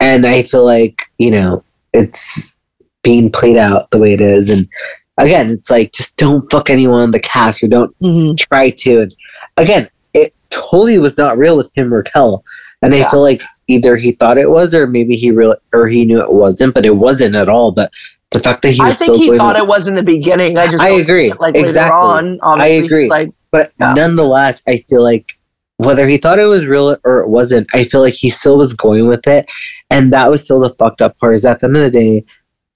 [0.00, 2.56] And I feel like, you know, it's
[3.02, 4.50] being played out the way it is.
[4.50, 4.68] And
[5.16, 8.34] again, it's like, just don't fuck anyone on the cast or don't mm-hmm.
[8.34, 9.02] try to.
[9.02, 9.14] And
[9.56, 12.44] again, it totally was not real with him Raquel.
[12.82, 16.06] And I feel like either he thought it was or maybe he real or he
[16.06, 17.72] knew it wasn't, but it wasn't at all.
[17.72, 17.92] But
[18.30, 20.56] the fact that he I think he thought with- it was in the beginning.
[20.56, 21.32] I just I agree.
[21.32, 21.98] Like Exactly.
[21.98, 23.08] later on, obviously, he's agree.
[23.08, 23.94] Like But Yeah.
[23.94, 25.32] nonetheless, I feel like
[25.78, 28.74] whether he thought it was real or it wasn't, I feel like he still was
[28.74, 29.46] going with it.
[29.90, 32.24] And that was still the fucked up part is at the end of the day,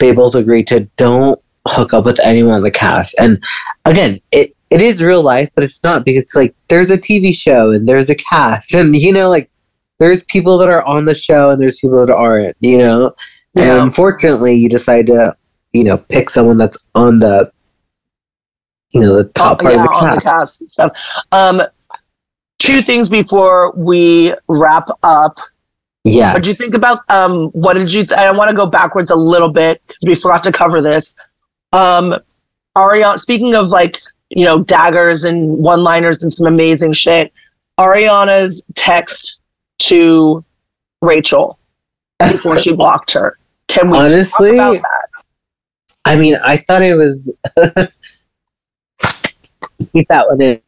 [0.00, 1.38] they both agreed to don't
[1.68, 3.14] hook up with anyone on the cast.
[3.20, 3.40] And
[3.84, 7.32] again, it, it is real life, but it's not because it's like there's a TV
[7.32, 9.48] show and there's a cast and you know, like
[10.00, 13.14] there's people that are on the show and there's people that aren't, you know?
[13.54, 15.36] And unfortunately you decide to,
[15.74, 17.52] you know, pick someone that's on the
[18.92, 20.60] you know, the top Oh, part yeah, of the cast.
[20.60, 20.92] the stuff.
[21.32, 21.60] Um,
[22.60, 25.38] two things before we wrap up.
[26.04, 26.32] Yeah.
[26.32, 27.48] What did you think about um?
[27.48, 28.04] What did you?
[28.16, 31.16] I want to go backwards a little bit because we forgot to cover this.
[31.72, 32.14] Um,
[32.76, 33.18] Ariana.
[33.18, 33.98] Speaking of like
[34.30, 37.32] you know daggers and one-liners and some amazing shit,
[37.80, 39.40] Ariana's text
[39.80, 40.44] to
[41.02, 41.58] Rachel
[42.20, 43.38] before she blocked her.
[43.68, 45.03] Can we Honestly, talk about that?
[46.04, 47.34] I mean, I thought it was.
[49.92, 50.60] Keep that one in.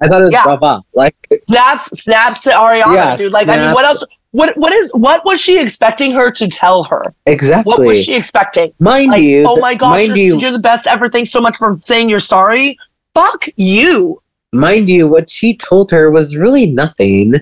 [0.00, 0.44] I thought it was Yeah.
[0.44, 0.82] brava.
[0.94, 1.14] Like,
[1.48, 3.32] Snaps, snaps to Ariana, Yeah, dude.
[3.32, 4.04] Like, I mean, what else?
[4.32, 7.02] What what is what was she expecting her to tell her?
[7.26, 7.70] exactly.
[7.70, 8.72] What was she expecting?
[8.78, 11.08] mind Like, you, oh my gosh, mind you're, you, you're the best ever.
[11.08, 12.78] Thanks so much for saying you're sorry.
[13.14, 14.22] Fuck you.
[14.52, 17.34] mind you, what she told her was really nothing.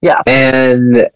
[0.00, 0.22] Yeah.
[0.26, 1.10] And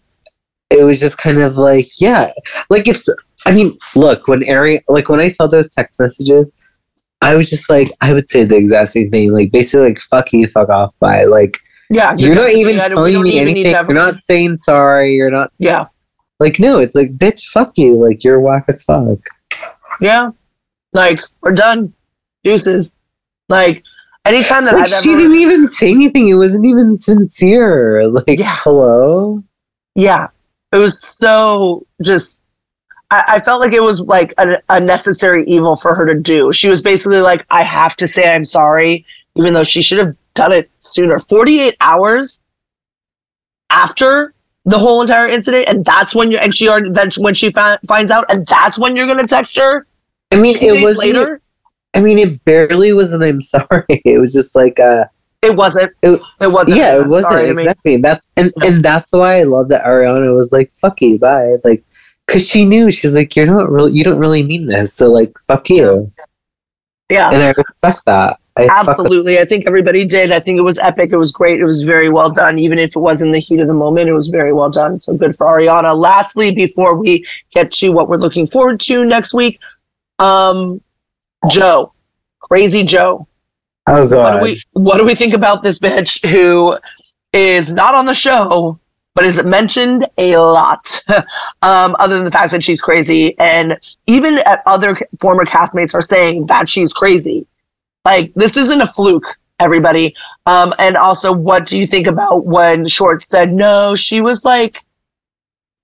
[0.69, 2.31] it was just kind of like, yeah,
[2.69, 3.01] like if
[3.45, 6.51] I mean, look, when Ari, like when I saw those text messages,
[7.21, 9.31] I was just like, I would say the exact same thing.
[9.31, 11.23] Like basically, like fuck you, fuck off, bye.
[11.25, 11.57] Like
[11.89, 13.73] Yeah, you're not even telling me even anything.
[13.73, 15.13] You're not saying sorry.
[15.15, 15.85] You're not Yeah,
[16.39, 16.79] like no.
[16.79, 17.95] It's like bitch, fuck you.
[17.95, 19.19] Like you're whack as fuck.
[20.01, 20.31] yeah.
[20.93, 21.93] Like we're done.
[22.43, 22.93] Deuces.
[23.49, 23.83] Like
[24.25, 25.21] anytime that Like I've she ever.
[25.21, 26.29] didn't even say anything.
[26.29, 28.05] It wasn't even sincere.
[28.07, 28.57] Like Yeah.
[28.63, 29.43] hello.
[29.95, 30.27] Yeah,
[30.71, 32.39] it was so just.
[33.13, 36.51] I, I felt like it was like a, a necessary evil for her to do.
[36.51, 39.05] She was basically like, I have to say I'm sorry,
[39.35, 41.19] even though she should have done it sooner.
[41.19, 42.39] 48 hours
[43.69, 44.33] after
[44.65, 47.77] the whole entire incident, and that's when you and she already that's when she fi-
[47.87, 49.85] finds out, and that's when you're gonna text her.
[50.31, 51.41] I mean, it was later.
[51.93, 53.83] I mean, it barely was an I'm sorry.
[53.89, 55.05] It was just like uh
[55.43, 55.91] It wasn't.
[56.01, 56.77] It- It, wasn't.
[56.77, 57.97] yeah, it I'm wasn't to exactly.
[57.97, 61.83] That's and and that's why I love that Ariana was like, "Fuck you, bye." Like,
[62.27, 65.37] cause she knew she's like, "You're not really, you don't really mean this." So like,
[65.47, 66.11] fuck you,
[67.09, 67.29] Yeah.
[67.31, 68.39] and I respect that.
[68.55, 69.39] I fuck Absolutely.
[69.39, 70.31] I think everybody did.
[70.31, 71.09] I think it was epic.
[71.11, 71.59] It was great.
[71.59, 72.59] It was very well done.
[72.59, 74.99] Even if it was in the heat of the moment, it was very well done.
[74.99, 75.97] So good for Ariana.
[75.97, 79.59] Lastly, before we get to what we're looking forward to next week,
[80.19, 80.79] um,
[81.49, 81.93] Jo,
[82.41, 83.27] crazy Jo.
[83.87, 86.77] oh What god, do we what do we think about this bitch who
[87.33, 88.77] is not on the show,
[89.15, 91.01] but is mentioned a lot?
[91.61, 96.47] um, other than the fact that she's crazy, and even other former castmates are saying
[96.47, 97.45] that she's crazy.
[98.05, 100.15] Like this isn't a fluke, everybody.
[100.45, 103.95] Um, and also, what do you think about when Schwartz said no?
[103.95, 104.83] She was like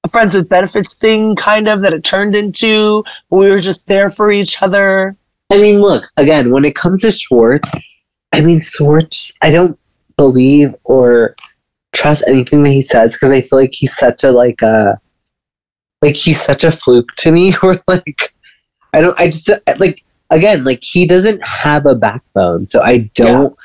[0.03, 3.03] a friends with benefits thing, kind of that it turned into.
[3.29, 5.15] We were just there for each other.
[5.49, 6.51] I mean, look again.
[6.51, 7.69] When it comes to Schwartz,
[8.33, 9.31] I mean, Schwartz.
[9.41, 9.79] I don't
[10.17, 11.35] believe or
[11.93, 14.99] trust anything that he says because I feel like he's such a like a
[16.01, 17.53] like he's such a fluke to me.
[17.63, 18.33] Or like
[18.93, 19.19] I don't.
[19.19, 23.55] I just like again like he doesn't have a backbone, so I don't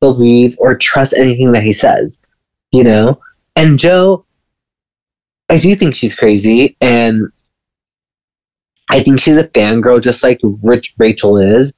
[0.00, 2.18] believe or trust anything that he says.
[2.72, 3.20] You know,
[3.54, 4.24] and Jo,
[5.50, 7.30] I do think she's crazy, and
[8.88, 11.72] I think she's a fangirl, just like Rich Rachel is.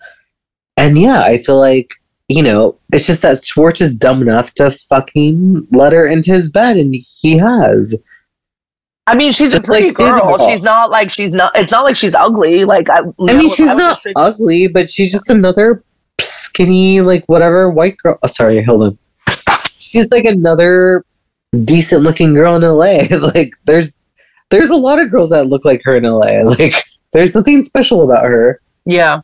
[0.76, 1.90] And yeah, I feel like
[2.28, 6.48] you know, it's just that Schwartz is dumb enough to fucking let her into his
[6.48, 7.94] bed, and he has.
[9.06, 10.48] I mean, she's Just a pretty like girl.
[10.48, 11.54] She's not like she's not.
[11.54, 12.64] It's not like she's ugly.
[12.64, 13.00] Like I.
[13.00, 15.84] I mean, she's would not ugly, but she's just another
[16.20, 18.18] skinny, like whatever white girl.
[18.22, 18.98] Oh, sorry, hold on.
[19.78, 21.04] She's like another
[21.64, 23.02] decent looking girl in LA.
[23.34, 23.92] like there's
[24.50, 26.42] there's a lot of girls that look like her in LA.
[26.58, 26.74] Like
[27.12, 28.60] there's nothing special about her.
[28.86, 29.20] Yeah,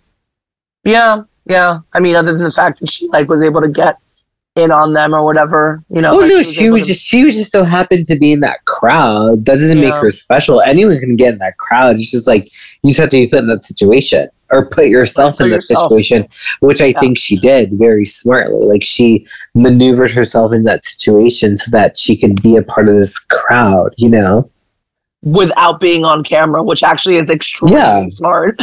[0.84, 1.80] yeah, yeah.
[1.92, 3.96] I mean, other than the fact that she like was able to get
[4.56, 6.10] in on them or whatever, you know.
[6.12, 8.32] Oh like, no, she able was to- just she was just so happened to be
[8.32, 9.44] in that crowd.
[9.46, 10.60] That doesn't make her special.
[10.60, 11.96] Anyone can get in that crowd.
[11.96, 12.50] It's just like
[12.82, 15.56] you just have to be put in that situation or put yourself Put in that
[15.58, 15.84] yourself.
[15.84, 16.26] situation,
[16.60, 16.98] which I Yeah.
[16.98, 18.66] think she did very smartly.
[18.66, 19.24] Like she
[19.54, 23.94] maneuvered herself in that situation so that she could be a part of this crowd.
[23.96, 24.50] You know?
[25.22, 28.06] without being on camera, which actually is extremely Yeah.
[28.08, 28.58] smart.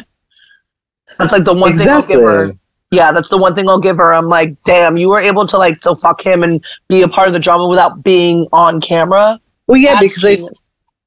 [1.19, 2.51] That's like the one thing I'll give her.
[2.91, 4.13] Yeah, that's the one thing I'll give her.
[4.13, 7.27] I'm like, damn, you were able to like still fuck him and be a part
[7.27, 9.39] of the drama without being on camera.
[9.67, 10.49] Well, yeah, That's because I.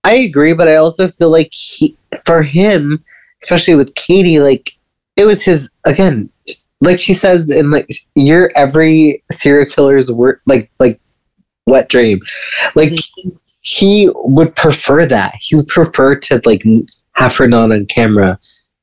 [0.03, 3.05] I agree, but I also feel like he, for him,
[3.43, 4.76] especially with Katie, like
[5.16, 6.31] it was his again,
[6.81, 11.01] like she says in like you're every serial killer's work, like like
[11.66, 12.20] wet dream,
[12.74, 13.31] like mm-hmm.
[13.61, 15.35] he would prefer that.
[15.39, 16.62] He would prefer to like
[17.12, 18.39] have her not on camera.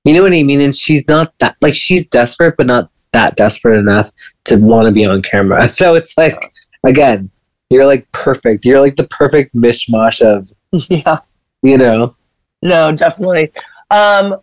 [0.07, 0.61] You know what I mean?
[0.61, 4.09] And she's not that like she's desperate, but not that desperate enough
[4.45, 5.67] to want to be on camera.
[5.77, 6.53] So it's like
[6.85, 7.29] again,
[7.69, 8.63] you're like perfect.
[8.63, 10.49] You're like the perfect mishmash of
[10.89, 11.19] yeah,
[11.61, 12.15] you know.
[12.61, 13.51] no, definitely.
[13.91, 14.37] Um,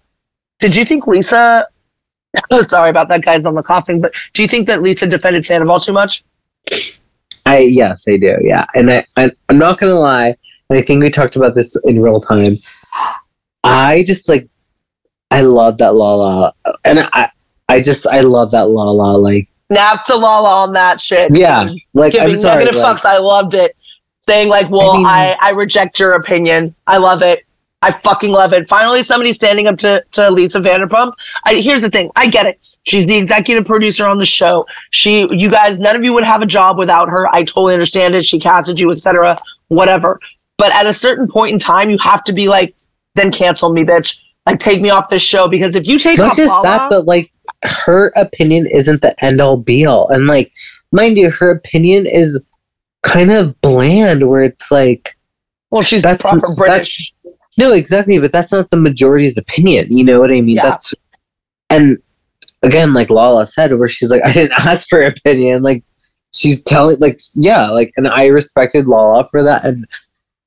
[0.58, 1.66] did you think Lisa?
[2.68, 4.02] sorry about that, guys, on the coughing.
[4.02, 6.22] But do you think that Lisa defended Sandoval too much?
[7.46, 8.36] I yes, I do.
[8.42, 10.36] Yeah, and I, I I'm not gonna lie.
[10.68, 12.58] And I think we talked about this in real time.
[13.64, 14.46] I just like,
[15.34, 16.54] I love that Lala,
[16.84, 17.28] and I
[17.68, 19.18] I just I love that Lala.
[19.18, 21.36] Like Nap to Lala on that shit.
[21.36, 22.64] yeah, like giving sorry.
[22.64, 23.04] negative like, fucks.
[23.04, 23.76] I loved it.
[24.28, 26.74] Saying like, well, I mean- I, I reject your opinion.
[26.86, 27.44] I love it.
[27.82, 28.66] I fucking love it.
[28.68, 31.12] Finally, somebody standing up to, to Lisa Vanderpump.
[31.44, 32.10] I, here's the thing.
[32.16, 32.58] I get it.
[32.84, 34.64] She's the executive producer on the show.
[34.90, 37.28] She, you guys, none of you would have a job without her.
[37.34, 38.24] I totally understand it.
[38.24, 39.38] She casted you, etc.
[39.68, 40.18] Whatever.
[40.56, 42.74] But at a certain point in time, you have to be like,
[43.16, 44.16] then cancel me, bitch.
[44.46, 47.30] Like, take me off this show because if you take not just that, but like
[47.62, 50.52] her opinion isn't the end all be all, and like
[50.92, 52.42] mind you, her opinion is
[53.02, 54.28] kind of bland.
[54.28, 55.16] Where it's like.
[55.70, 57.14] well, she's that's- proper that's- British.
[57.56, 59.96] No, exactly, but that's not the majority's opinion.
[59.96, 60.56] You know what I mean?
[60.56, 60.62] Yeah.
[60.62, 60.92] That's
[61.70, 61.98] and
[62.62, 65.62] again, like Lala said, where she's like, I didn't ask for opinion.
[65.62, 65.84] Like
[66.32, 69.64] she's telling, like, yeah, like, and I respected Lala for that.
[69.64, 69.86] And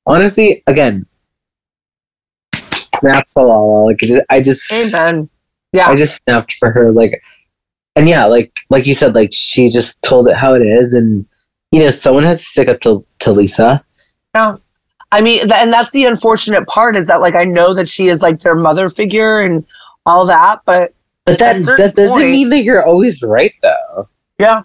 [0.06, 1.06] honestly, again,
[3.00, 3.84] snaps to Lala.
[3.84, 5.28] Like, it just, I just, Amen.
[5.72, 5.88] Yeah.
[5.88, 6.90] I just snapped for her.
[6.92, 7.22] Like,
[7.96, 11.26] and yeah, like, like you said, like she just told it how it is, and
[11.72, 13.84] you know, someone has to stick up to to Lisa.
[14.34, 14.56] Yeah.
[15.10, 18.08] I mean, th- and that's the unfortunate part is that like I know that she
[18.08, 19.64] is like their mother figure and
[20.06, 20.94] all that, but
[21.24, 24.08] But that that doesn't point- mean that you're always right, though.
[24.38, 24.62] yeah,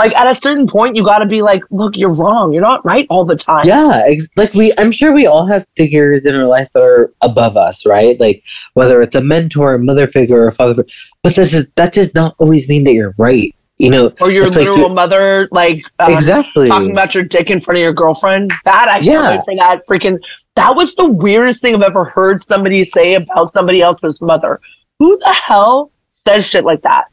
[0.00, 2.52] like at a certain point you got to be like, look, you're wrong.
[2.52, 3.62] You're not right all the time.
[3.64, 7.12] Yeah, ex- like we, I'm sure we all have figures in our life that are
[7.20, 8.18] above us, right?
[8.18, 8.42] Like
[8.74, 10.74] whether it's a mentor, a mother figure, or a father.
[10.74, 10.92] figure.
[11.22, 13.54] But this is that does not always mean that you're right.
[13.78, 16.68] You know, Or your It's like literal mother, like um, exactly.
[16.68, 18.50] talking about your dick in front of your girlfriend.
[18.66, 19.30] That I can't Yeah.
[19.36, 20.18] wait for that freaking.
[20.56, 24.60] That was the weirdest thing I've ever heard somebody say about somebody else's mother.
[24.98, 25.92] Who the hell
[26.26, 27.06] says shit like that?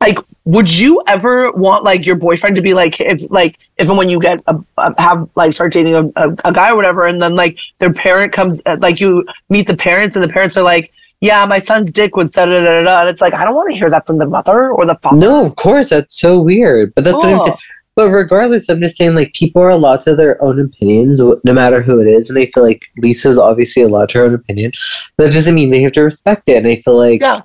[0.00, 3.98] Like, would you ever want like your boyfriend to be like, if like, if and
[3.98, 7.04] when you get a, a have like start dating a, a, a guy or whatever,
[7.04, 10.56] and then like their parent comes, uh, like you meet the parents, and the parents
[10.56, 10.90] are like,
[11.20, 13.54] yeah, my son's dick was da da da da, da," and it's like I don't
[13.54, 15.18] want to hear that from the mother or the father.
[15.18, 16.94] no, of course that's so weird.
[16.94, 17.56] But that's what I'm saying.
[17.96, 21.82] But regardless, I'm just saying like people are allowed to their own opinions, no matter
[21.82, 22.30] who it is.
[22.30, 24.72] And I feel like Lisa's obviously allowed to her own opinion.
[25.18, 26.56] That doesn't mean they have to respect it.
[26.56, 27.42] And I feel like Yeah.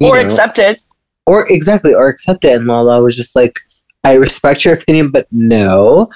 [0.00, 0.78] or know, accept it.
[1.28, 2.56] Or exactly or accept it.
[2.56, 3.60] And Lala was just like,
[4.02, 6.08] I respect your opinion, but no.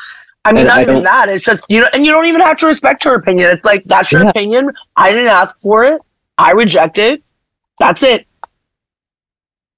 [0.44, 1.28] I mean, And not I even that.
[1.28, 3.50] It's just you know, and you don't even have to respect her opinion.
[3.50, 4.30] It's like that's your Yeah.
[4.30, 4.72] opinion.
[4.96, 6.00] I didn't ask for it.
[6.38, 7.22] I reject it.
[7.78, 8.26] That's it.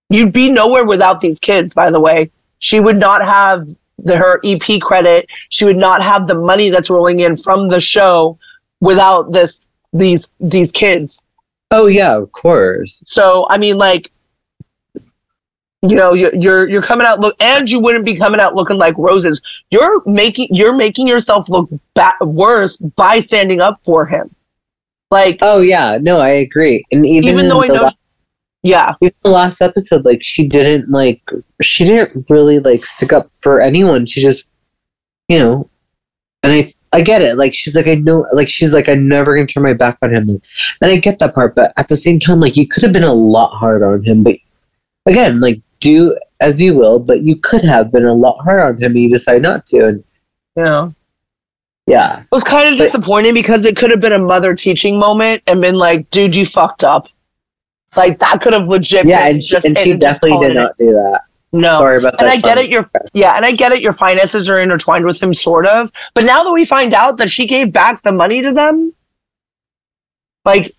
[0.09, 1.74] You'd be nowhere without these kids.
[1.74, 2.30] By the way,
[2.61, 3.68] she would not have
[3.99, 5.26] the, her EP credit.
[5.49, 8.39] She would not have the money that's rolling in from the show
[8.80, 11.20] without this these these kids.
[11.72, 13.03] Oh yeah, of course.
[13.05, 14.11] So I mean, like,
[15.89, 18.78] you know, you're you're, you're coming out look, and you wouldn't be coming out looking
[18.78, 19.41] like roses.
[19.70, 24.35] You're making you're making yourself look ba- worse by standing up for him.
[25.11, 26.85] Like, Oh yeah, no, I agree.
[26.91, 27.91] And even, even though I know, la-
[28.62, 28.95] Yeah.
[29.01, 31.22] Even the last episode, like she didn't like
[31.62, 34.07] she didn't really like stick up for anyone.
[34.07, 34.49] She just
[35.28, 35.68] you know
[36.43, 37.37] and I I get it.
[37.37, 40.14] Like she's like I know like she's like I'm never gonna turn my back on
[40.14, 40.28] him.
[40.28, 40.41] And
[40.80, 43.12] I get that part, but at the same time, like you could have been a
[43.12, 44.22] lot harder on him.
[44.22, 44.37] But
[45.07, 48.76] again, like do as you will, but you could have been a lot harder on
[48.82, 49.87] him and you decide not to.
[49.89, 50.05] And
[50.57, 50.91] Yeah.
[51.87, 52.20] yeah.
[52.20, 55.43] It was kind of But- disappointing because it could have been a mother teaching moment
[55.47, 57.07] and been like, dude, you fucked up.
[57.97, 60.76] Like that could have legit Yeah, and she, just- and she and definitely did not
[60.78, 61.20] do that.
[61.53, 61.74] No.
[61.74, 62.22] Sorry about that.
[62.24, 62.68] and I get it.
[62.68, 63.80] Your yeah, and I get it.
[63.80, 65.93] Your finances are intertwined with him, sort of.
[66.14, 68.93] But now that we find out that she gave back the money to them,
[70.45, 70.74] like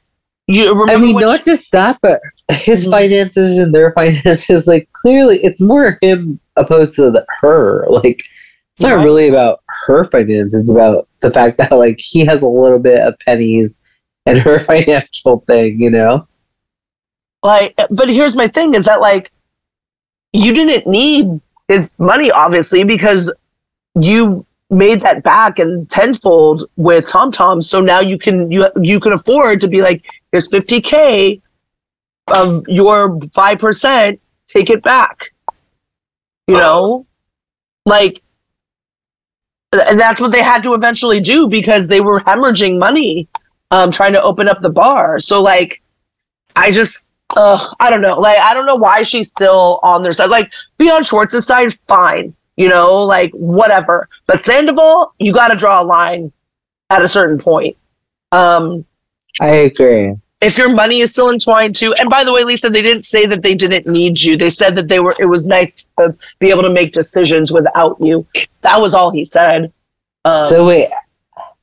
[0.48, 2.22] I mean, not just that, but
[2.52, 2.92] his Mhm.
[2.92, 7.86] finances and their finances, like clearly, it's more him opposed to the, her.
[7.90, 8.22] Like,
[8.74, 9.04] it's not Right.
[9.04, 10.54] really about her finances.
[10.54, 13.74] It's about the fact that like he has a little bit of pennies
[14.26, 15.82] and her financial thing.
[15.82, 16.28] You know?
[17.44, 19.32] like, but here's my thing: is that like
[20.34, 23.32] you didn't need his money, obviously, because
[24.00, 27.62] you made that back and tenfold with Tom Tom.
[27.62, 31.42] So now you can you you can afford to be like, here's fifty k
[32.28, 34.20] of your five percent.
[34.48, 35.32] Take it back.
[36.48, 37.08] You know,
[37.86, 38.22] like,
[39.74, 43.28] and that's what they had to eventually do because they were hemorrhaging money,
[43.72, 45.20] um, trying to open up the bar.
[45.20, 45.82] So like,
[46.56, 47.10] I just.
[47.38, 48.18] I don't know.
[48.18, 50.30] Like, I don't know why she's still on their side.
[50.30, 52.34] Like, be on Schwartz's side, fine.
[52.58, 54.08] You know, like whatever.
[54.28, 56.32] But Sandoval, you got to draw a line
[56.90, 57.76] at a certain point.
[58.32, 58.86] Um,
[59.40, 60.16] I agree.
[60.42, 63.26] if your money is still entwined too, and by the way, Lisa, they didn't say
[63.26, 64.38] that they didn't need you.
[64.38, 65.16] They said that they were.
[65.20, 68.26] It was nice to be able to make decisions without you.
[68.62, 69.72] That was all he said.
[70.24, 70.90] Um, so wait,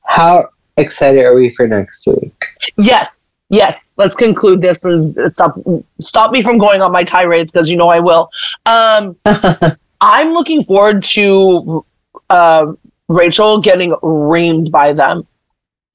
[0.05, 2.45] how excited are we for next week?
[2.77, 3.09] Yes,
[3.49, 3.89] yes.
[3.97, 5.57] Let's conclude this and stop
[5.99, 8.29] stop me from going on my tirades because you know I will.
[8.65, 9.15] Um,
[10.03, 11.85] I'm looking forward to
[12.29, 12.73] uh,
[13.07, 15.25] Rachel getting reamed by them.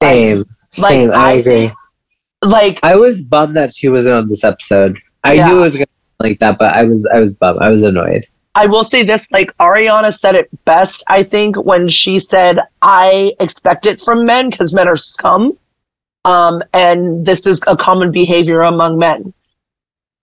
[0.01, 1.11] Same, same.
[1.11, 1.71] I, I- agree.
[2.41, 4.97] Like, I was bummed that she wasn't on this episode.
[5.23, 5.47] I Yeah.
[5.47, 5.85] knew it was gonna
[6.21, 7.59] be like that, but I was I was bummed.
[7.59, 8.25] I was annoyed.
[8.55, 13.33] I will say this: like Ariana said it best, I think, when she said, "I
[13.41, 15.55] expect it from men because men are scum,
[16.25, 19.33] um, and this is a common behavior among men."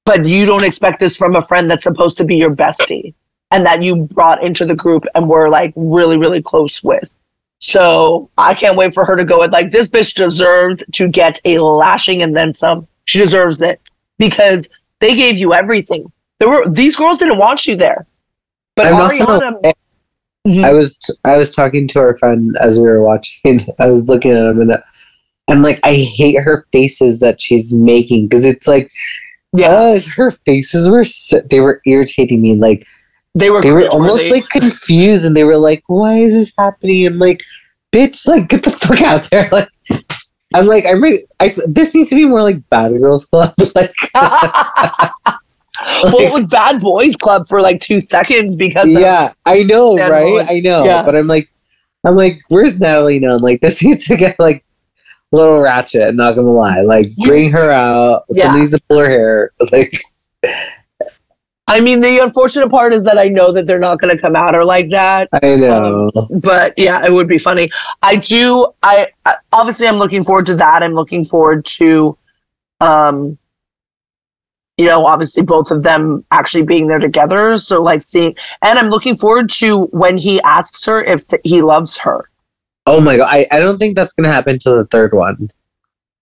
[0.07, 3.13] But you don't expect this from a friend that's supposed to be your bestie
[3.51, 7.11] and that you brought into the group and were like really, really close with.
[7.59, 11.41] So I can't wait for her to go and like this bitch deserves to get
[11.45, 12.87] a lashing and then some.
[13.05, 13.81] She deserves it
[14.19, 14.69] because
[15.01, 16.11] they gave you everything.
[16.39, 18.07] There were these girls didn't want you there,
[18.75, 19.63] but I'm not Ariana.
[19.63, 19.73] lie.
[20.47, 20.65] Mhm.
[20.65, 23.61] I was I was talking to our friend as we were watching.
[23.79, 24.83] I was looking at him and
[25.49, 28.91] I'm like, I hate her faces that she's making because it's like,
[29.53, 32.55] yeah, uh, her faces were so, they were irritating me.
[32.55, 32.87] Like
[33.37, 37.07] they were they were almost like confused and they were like, why is this happening?
[37.07, 37.43] I'm like,
[37.93, 39.49] bitch, like get the fuck out there.
[39.63, 39.69] Like
[40.55, 41.19] I'm like, I'm ready.
[41.41, 43.53] I, this needs to be more like Bad Girls Club.
[43.75, 49.99] like, well, it was Bad Boys Club for like two seconds because yeah, I know,
[49.99, 50.25] right?
[50.25, 50.47] Boys.
[50.49, 51.03] I know, Yeah.
[51.03, 51.51] but I'm like,
[52.05, 53.35] I'm like, where's Natalie now?
[53.35, 54.65] I'm like, this needs to get like
[55.33, 56.15] a little ratchet.
[56.15, 58.23] Not gonna lie, like bring her out.
[58.31, 58.45] Yeah.
[58.45, 59.51] Somebody needs to pull her hair.
[59.73, 60.01] Like,
[61.69, 64.37] I mean, the unfortunate part is that I know that they're not going to come
[64.37, 65.29] at her like that.
[65.43, 66.13] I know.
[66.31, 67.69] But yeah, it would be funny.
[68.03, 68.69] I do.
[68.85, 70.85] I, I obviously I'm looking forward to that.
[70.85, 72.17] I'm looking forward to,
[72.81, 73.37] um,
[74.77, 77.59] you know, obviously both of them actually being there together.
[77.59, 81.63] So like seeing, and I'm looking forward to when he asks her if th- he
[81.63, 82.31] loves her.
[82.87, 85.51] oh my god, I, I don't think that's gonna happen to the third one.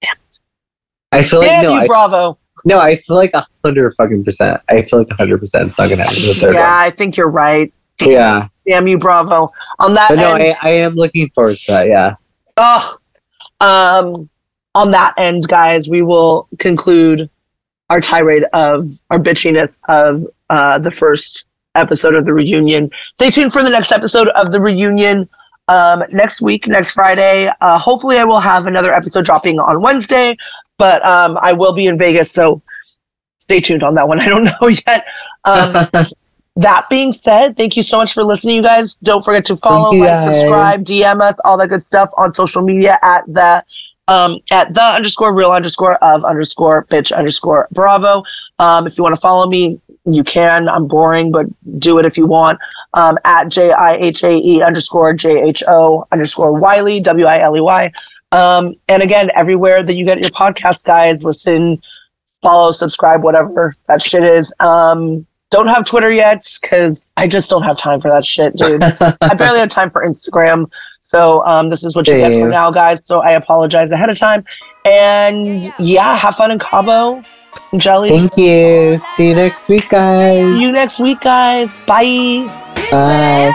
[0.00, 0.16] Damn.
[1.12, 2.38] I feel like Damn no, you, I, Bravo.
[2.64, 4.60] No, I feel like a hundred fucking percent.
[4.68, 7.16] I feel like a hundred percent it's not gonna happen the third Yeah, I think
[7.16, 7.72] you're right.
[8.00, 8.10] one.
[8.10, 9.50] Yeah, Damn you, Bravo.
[9.78, 11.88] On that but no, end, I, I am looking forward to that.
[11.88, 12.16] Yeah.
[12.56, 12.98] Oh,
[13.60, 14.28] um,
[14.74, 17.28] on that end, guys, we will conclude
[17.90, 21.44] our tirade of our bitchiness of uh, the first
[21.74, 22.90] episode of the reunion.
[23.14, 25.28] Stay tuned for the next episode of the reunion
[25.68, 27.50] um, next week, next Friday.
[27.60, 30.36] Uh, hopefully, I will have another episode dropping on Wednesday,
[30.78, 32.62] but um, I will be in Vegas, so
[33.38, 34.20] stay tuned on that one.
[34.24, 35.06] I don't know yet.
[35.44, 35.88] Um,
[36.56, 38.94] that being said, thank you so much for listening, you guys.
[38.96, 40.36] Don't forget to follow, like, guys.
[40.36, 43.64] subscribe, DM us, all that good stuff on social media at the
[44.06, 48.22] um at the underscore real underscore of underscore bitch underscore bravo.
[48.58, 50.68] Um, if you want to follow me, you can.
[50.68, 51.46] I'm boring, but
[51.78, 52.58] do it if you want.
[52.92, 57.40] Um, at J I H A E underscore J H O underscore Wiley, W I
[57.40, 57.92] L E Y.
[58.34, 61.80] Um, and again, everywhere that you get your podcast, guys, listen,
[62.42, 64.52] follow, subscribe, whatever that shit is.
[64.58, 68.82] Um, don't have Twitter yet because I just don't have time for that shit, dude.
[69.20, 70.68] I barely have time for Instagram.
[70.98, 73.06] So um, this is what you get for now, guys.
[73.06, 74.44] So I apologize ahead of time.
[74.84, 77.22] And yeah, have fun in Cabo.
[77.76, 78.08] Jelly.
[78.08, 78.98] Thank you.
[79.14, 80.58] See you next week, guys.
[80.58, 81.78] See you next week, guys.
[81.86, 82.04] Bye.
[82.74, 83.52] Bitch, Bye.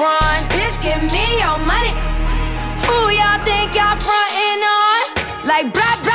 [0.00, 0.38] run.
[0.48, 1.92] Bitch, give me your money.
[2.88, 5.02] Who y'all think y'all frontin' on?
[5.46, 6.09] Like, blah, blah.